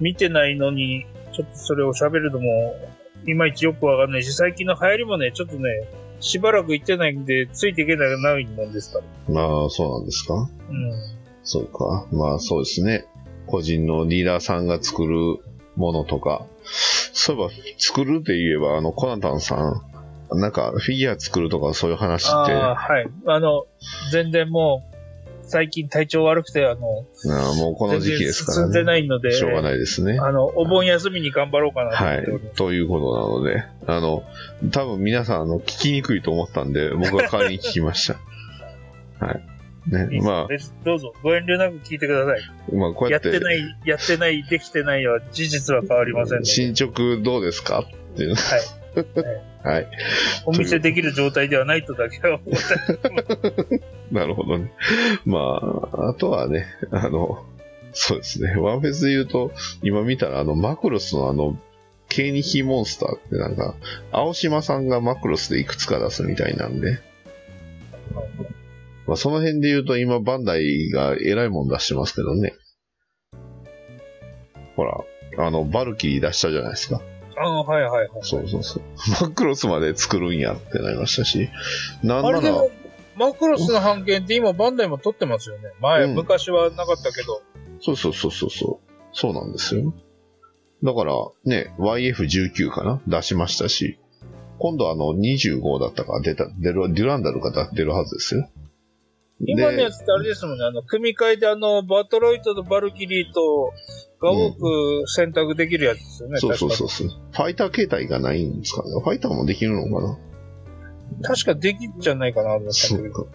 [0.00, 2.74] 見てないのに、ちょっとそれを喋るのも、
[3.26, 5.68] いまいちよくわかんないし、最近の流行りもね、ちょっとね、
[6.22, 8.06] しばらく行ってないんで、ついていけな
[8.38, 9.34] いもんですから。
[9.34, 10.34] まあ、そうなんですか？
[10.34, 10.92] うん。
[11.42, 12.06] そうか。
[12.12, 13.04] まあ、そうですね。
[13.46, 15.16] 個人のリーダーさんが作る
[15.76, 16.46] ものとか。
[16.64, 23.10] そういえば、作るって言えば、あの、コナタンさん、なんか、フィギュア作るとかそういう話って、ああ、はい。
[23.26, 23.66] あの、
[24.12, 24.91] 全然もう、
[25.52, 28.84] 最近体調悪くて、あの、ああもうこの時期ですから全然進んでね。
[28.84, 30.18] ないので、しょうがないですね。
[30.18, 32.24] あの、お盆休みに頑張ろうかなとはい。
[32.56, 34.24] ということなので、あの、
[34.70, 38.18] 多分皆さん、あの、聞きにくいと思ったんで、僕は代わりに聞きました。
[39.24, 39.42] はい。
[39.90, 42.40] ね、いいま別どうぞ、ご遠慮なく聞いてください。
[42.40, 48.34] あ、まあ、こうやって、やってない、やってない、できてないは事実は変わりません進捗どうですかっていう。
[48.36, 48.81] はい。
[49.64, 49.88] はい。
[50.44, 53.80] お見せできる状態ではないとだけは思って
[54.10, 54.72] なるほどね。
[55.24, 55.38] ま
[55.92, 57.44] あ、あとはね、あの、
[57.92, 58.54] そうですね。
[58.56, 61.58] ワンフェスで言うと、今見たら、あの、マクロスのあの、
[62.08, 63.74] ケーニヒモンスターってなんか、
[64.10, 66.98] 青島さんがマクロスでいくつか出すみたいなんで、
[69.06, 72.54] まあ、その辺で言うと今、バンダイが偉いもん出してますけどね。
[74.76, 75.00] ほら、
[75.38, 77.00] あの、バルキリー出したじゃないですか。
[77.36, 78.08] ああ、はいはいはい。
[78.22, 78.82] そうそうそう。
[79.22, 81.48] マクロスまで作るんやってなりましたし、
[82.02, 82.40] なんなら
[83.16, 85.70] マクロスの版権って今バンダイも取ってますよね。
[85.80, 87.42] 前、うん昔はなかったけど。
[87.80, 88.92] そうそうそうそうそう。
[89.12, 89.92] そうなんですよ。
[90.82, 91.14] だから、
[91.44, 93.02] ね、YF19 かな？
[93.06, 93.98] 出しましたし、
[94.58, 98.48] 今度あの25だったか出た、出る、デュランダルが出るはずですよ。
[99.44, 100.64] 今のやつってあれですもんね。
[100.64, 103.72] あの、組み替えであの、バトロイトとバルキリーと
[104.22, 106.38] が多く選択できるやつですよね。
[106.38, 107.08] そうそうそうそう。
[107.08, 108.90] ファイター形態がないんですかね。
[108.90, 110.18] ファイターもできるのかな
[111.22, 111.54] 確か。
[111.54, 113.28] できんじゃないかなと思ったんだけど。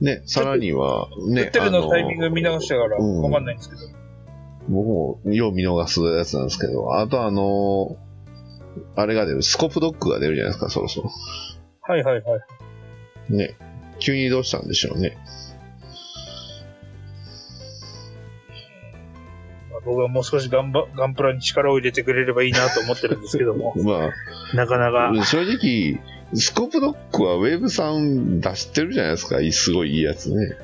[0.00, 3.82] ね、さらには、ね、売ってるのタイミング見直したからうんわかんないんですけど。
[4.68, 7.96] 僕もよう見逃すやつなんですけど、あとあの
[8.94, 11.10] あれが出る、スコープドッグが出るじゃないですか、そろそろ。
[11.82, 13.32] はいはいはい。
[13.32, 13.56] ね。
[13.98, 15.16] 急にどうしたんでしょうね。
[19.86, 23.72] 僕はもう少しガンバガンプラに力を入れてくれればいいなと思ってるんですけども。
[23.82, 25.12] まあ、なかなか。
[25.24, 26.00] 正直、
[26.34, 29.38] スコープドッグはウェブさん出してるじゃないですか。
[29.52, 30.56] すごいいいやつね。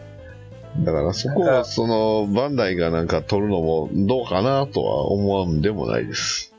[0.81, 6.53] だからそこなんかをそのバンダイがなんか取るのもどうかなとは思わんでもないです。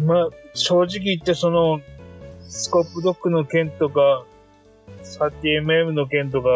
[0.00, 1.80] まあ、正直言ってその、
[2.48, 4.24] スコープドックの件とか、
[5.02, 6.48] 30mm の件とか、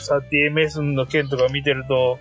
[0.00, 2.18] 30ms の件とか見てると、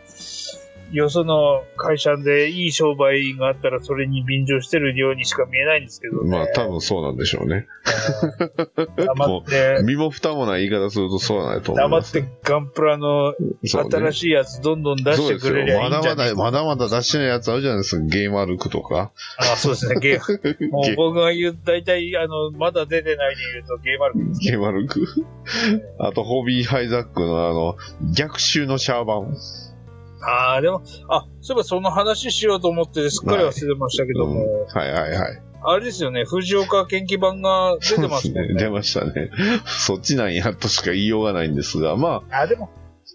[0.93, 6.29] よその会社でいい商売があったらそれに便乗してるようにしか見えないんですけどね。
[6.29, 7.67] まあ多分そうなんでしょうね。
[7.85, 12.13] うん黙って、身も蓋もない言い方するとそうなんだと思います。
[12.13, 13.33] 黙ってガンプラの
[13.63, 18.05] 新しいやつどんどん出してくれりゃいいんじゃないですよまだまだ、まだまだ出してないやつあるじゃないですか。
[18.05, 19.11] ゲームアルクとか。
[19.37, 20.69] あそうですね、ゲーム。
[20.69, 25.05] もう僕が言う、大体、あの、まだ出てないで言うとゲームあるんですゲームアルク。
[25.99, 27.75] あと、ホビーハイザックのあの、
[28.13, 29.35] 逆襲のシャーバン。
[30.25, 35.41] ああ、でも、あ、そういえばその話しようと思ってすっかり忘れてましたけども、はいはいはい。
[35.65, 38.47] あれですよね、藤岡研究版が出てますね。
[38.55, 39.31] 出ましたね。
[39.65, 42.69] そっちなんやとしか言いようがないんですが、まあ、あ、でも、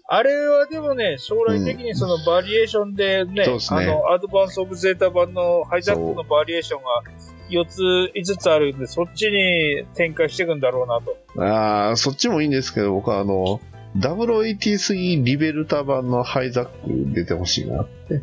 [0.07, 7.03] あれはでもね、将来的にそのバリエーションでね、そうですねあの、アドバンスオブゼータ版のハイザックのバリエーションが
[7.49, 7.81] 4つ、
[8.15, 11.15] 5つあるんで、そっちに展開していくんだろうなと。
[11.37, 13.59] あーそっちもいいんですけど、僕はあの、
[13.97, 18.21] 083リベルタ版のハイザック出てほしいなって。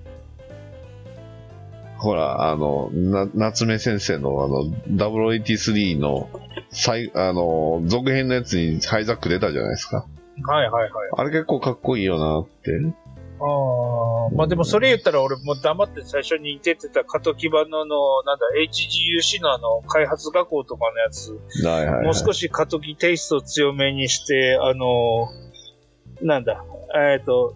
[1.98, 6.28] ほら、あの、な、夏目先生のあの、083の、
[6.70, 10.06] 最、あの、続編のやつにハイザック出たじゃないですか。
[10.44, 10.92] はいはいはい。
[11.16, 12.70] あれ結構かっこいいよなって。
[13.38, 21.32] ああ、まあでもそれ言ったら俺もう黙って最初に出てた過渡基盤のあの、なんだ、HGUC のあの、開発学校とかのやつ、
[21.66, 22.04] はいはい、はい。
[22.04, 25.28] もう少し過渡期テイストを強めにして、あの、
[26.22, 26.64] なんだ、
[26.94, 27.54] えっ、と、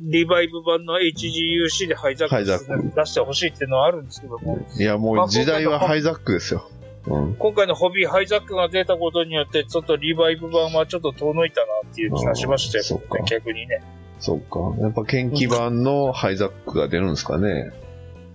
[0.00, 6.68] リバイブ版の HGUC でハイザック出してほしいっていうのはあるんですけども、いや、もう時代はハイザックですよ。
[7.06, 7.34] うん。
[7.34, 13.82] 今回のホビーハイザックが出たことによって、ちょっとリバイブ版はちょっと遠のいたなっていう気がしましたよね、逆にね。
[14.20, 14.74] そっか。
[14.80, 17.72] やっぱ研究版のハイザックが出るんですかね。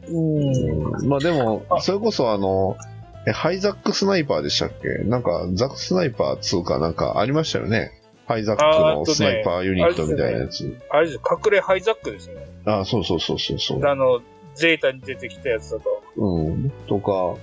[0.10, 1.08] うん。
[1.08, 2.78] まあでもあ、それこそあの、
[3.26, 5.04] えハイザックスナイパーでしたっけ？
[5.06, 8.03] なんか、ザックスナイパー2かなんかありましたよね。
[8.26, 10.78] ハイザックのスナイパーユニットみたいなやつ。
[10.90, 12.36] あれですよ、隠れハイザックですね。
[12.66, 13.86] あそうそうそうそうそう。
[13.86, 14.22] あの、
[14.56, 16.04] ゼータに出てきたやつだと。
[16.16, 16.70] うん。
[16.88, 17.38] とか、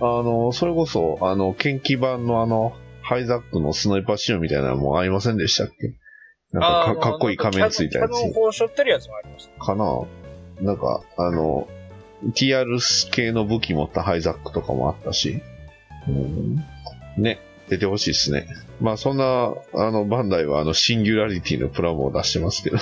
[0.00, 5.94] あの、それこそ、あの、研究版のあの、ハイザックのスナイパー仕様みたいなのもありませんでしたっけ？
[6.52, 8.32] なんかかかっこいい仮面ついたやつキャノン。
[8.32, 9.64] 砲を背負ってるやつもありました。
[9.64, 10.02] かな
[10.60, 11.66] なんか、あの、
[12.32, 15.42] TR 系の武器持ったハイザックとかもあったし、
[16.08, 16.56] うん、
[17.18, 18.46] ね、出てほしいですね。
[18.80, 22.78] まあそんな、あの、バンダイはあの、シンギュラリティのプラモを出してますけど。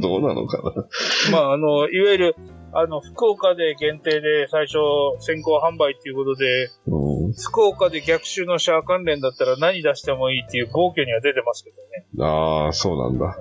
[0.00, 0.86] どうなのかな
[1.30, 2.36] まあ、あの、いわゆる、
[2.72, 4.78] あの、福岡で限定で最初
[5.20, 7.32] 先行販売っていうことで、うん。
[7.34, 12.26] 福岡で逆襲のシャア関連だったら何出してもいいっていう暴挙には出てますけどね。
[12.26, 13.38] ああ、そうなんだ。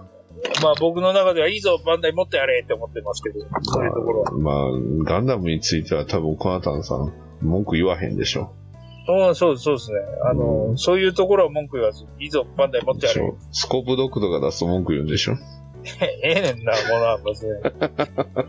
[0.61, 4.31] まあ僕の中ではいいぞ、バンダイ持ってやれって思ってますけど、そういうところは。
[4.31, 4.55] まあ、
[5.03, 8.53] ガンダムについては多分コナタンさん、文句言わへんでしょ。
[9.07, 9.97] うん、そうそうですね。
[10.29, 13.19] あの、うんそういうところは文句言わず、いいぞ、バンダイ持ってやれ。
[13.21, 15.33] でしょスコープドックとか出すと文句言うんでしょ？
[16.01, 17.51] ええねんな、ものは別に。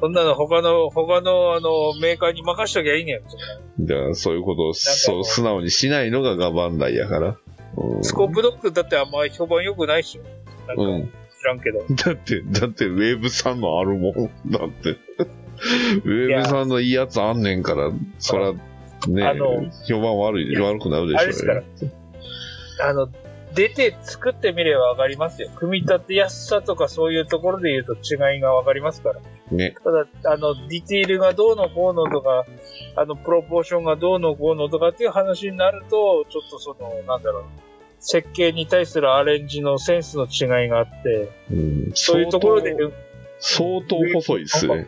[0.00, 3.84] そんなの他の、他のあの、メーカーに任しときゃいいねん。
[3.84, 7.36] じゃあ、そういうことを、もそうう、素直にしないのがガバンダイやから。
[7.76, 10.80] うんスコープドックだってあんまり評判良くないっしょ。
[10.80, 11.10] うん。
[11.40, 11.80] 知らんけど。
[11.80, 14.14] だって、だって、ウェーブさんのあるもん。
[14.50, 14.90] だって。
[14.90, 17.90] ウェーブさんのいいやつあんねんから、
[18.20, 18.52] そら、
[19.10, 21.64] ねあの評判悪い、悪くなるでしょうあれですからよ。
[22.82, 23.08] あの、
[23.54, 25.50] 出て作ってみればわかりますよ。
[25.54, 29.20] 組み立てやすさとかそういうところで言うと違いがわかりますから。
[29.52, 29.74] ね。
[29.84, 32.44] ただ、あの、ディティールがどうのこうのとか、
[32.96, 37.44] あの、プロポーションがどうのこうのとかっていう話になると、ちょっとその、なんだろう。
[38.00, 42.92] 設計に対するアレンジのセンスの違いがあって、うん、そういうところで、ウ
[43.38, 44.86] 相当、相当細いっすね。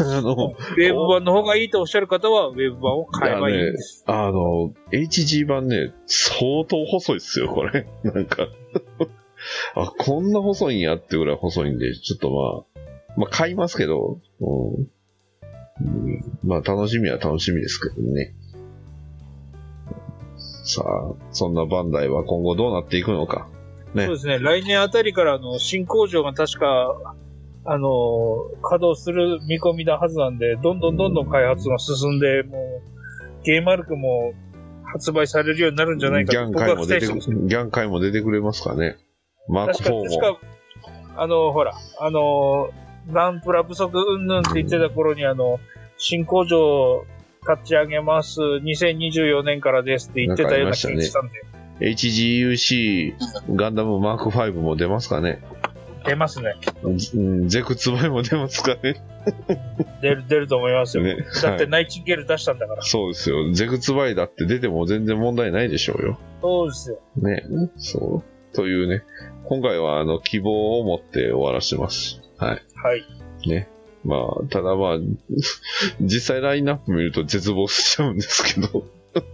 [0.00, 4.04] あの、ェーブ版の方がいいとおっしゃる方は、ウェーブ版を買えばいいんです。
[4.06, 7.86] あの、HG 版ね、相当細いっすよ、これ。
[8.04, 8.48] なんか。
[9.74, 14.88] あ、こんな細いんやってぐらい細いんで、ちょっとまあ、まあ買いますけど、うん。
[15.78, 18.34] うんまあ楽しみは楽しみですけどね。
[20.64, 23.48] さあ、そんなバンダイは今後どうなっていくのか。
[23.94, 24.38] ねそうですね。
[24.38, 27.14] 来年あたりから、あの、新工場が確か、
[27.66, 27.90] あの、
[28.62, 34.32] 稼働する見込みなはずなんで、どんどんどんどん開発が進んで、もう、ゲーマルクも
[34.84, 37.30] 発売されるようになるんじゃないかギと僕は期待してます。
[37.30, 38.96] ギャン回も出てくれますかね。
[39.48, 40.04] マーク確か、4も。
[40.04, 40.40] 確か、
[41.16, 42.70] あの、ほら、あの、
[43.12, 45.58] ガンプラ不足うんぬんって言ってた頃に、あの、
[45.96, 47.04] 新工場
[47.48, 51.42] 立ち上げます、2024年からですって言ってたような気がしたんで、
[51.80, 53.14] HGUC
[53.54, 55.42] ガンダムマーク5も出ますかね。
[56.06, 56.54] 出ますね。
[56.82, 59.02] うんゼクツバイも出ますかね。
[60.00, 61.02] 出る、出ると思いますよ。
[61.02, 61.16] ね。
[61.16, 62.82] だってはいナイチンゲール出したんだから。
[62.82, 63.52] そうですよ。
[63.52, 66.18] ゼクツバイだって出ても全然問題ないでしょうよ。
[66.40, 66.98] そうですよ。
[67.16, 67.42] ね。
[67.76, 68.56] そう。
[68.56, 69.04] というね。
[69.44, 72.20] 今回はあの希望を持って終わらせてます。
[72.38, 72.62] はい。
[72.74, 73.04] はい。
[73.48, 73.68] ね。
[74.04, 74.98] まあ、ただまあ、
[76.00, 78.86] 実際ラインナップ見ると絶望しちゃうんですけど。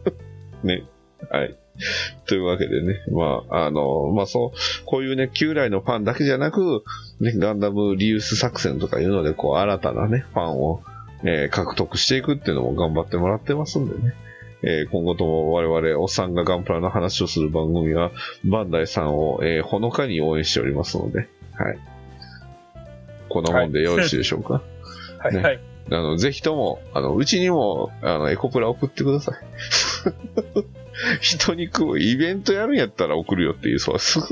[0.65, 0.85] ね。
[1.31, 1.57] はい。
[2.27, 6.83] というわけでね、まあ、あの、まあそう、こういうね、旧来のファンだけじゃなく、
[7.21, 10.83] ね、ガンダムリユース作戦とかいうので、こう、新たなね、ファンを、
[11.25, 14.15] えー獲得していくっていうのも頑張ってもらってますんでね。
[14.65, 18.11] えー今後とも我々、おっさんがガンプラの話をする番組は、
[18.45, 21.79] バンダイさんを、えーほのかに応援しておりますので、はい。
[23.29, 24.63] こんなもんでよろしいでしょうか？
[25.19, 25.35] はい。
[25.35, 25.61] ねはい。
[25.91, 29.35] あの、ぜひとも、あの、うちにも、あの、エコプラ送ってください。
[31.21, 34.21] 人に食う、イベントやるんやったら送るよっていう、そうです。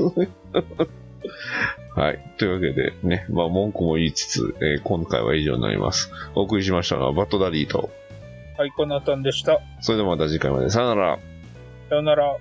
[1.95, 2.19] はい。
[2.37, 6.11] というわけでね、まあ文句も言いつつ、えー今回は以上になります。
[6.35, 7.89] お送りしましたのはバッドダディと、
[8.57, 9.59] はい、コナタンでした。
[9.81, 10.69] それではまた次回まで。
[10.69, 11.19] さよなら。
[11.89, 12.37] さよなら。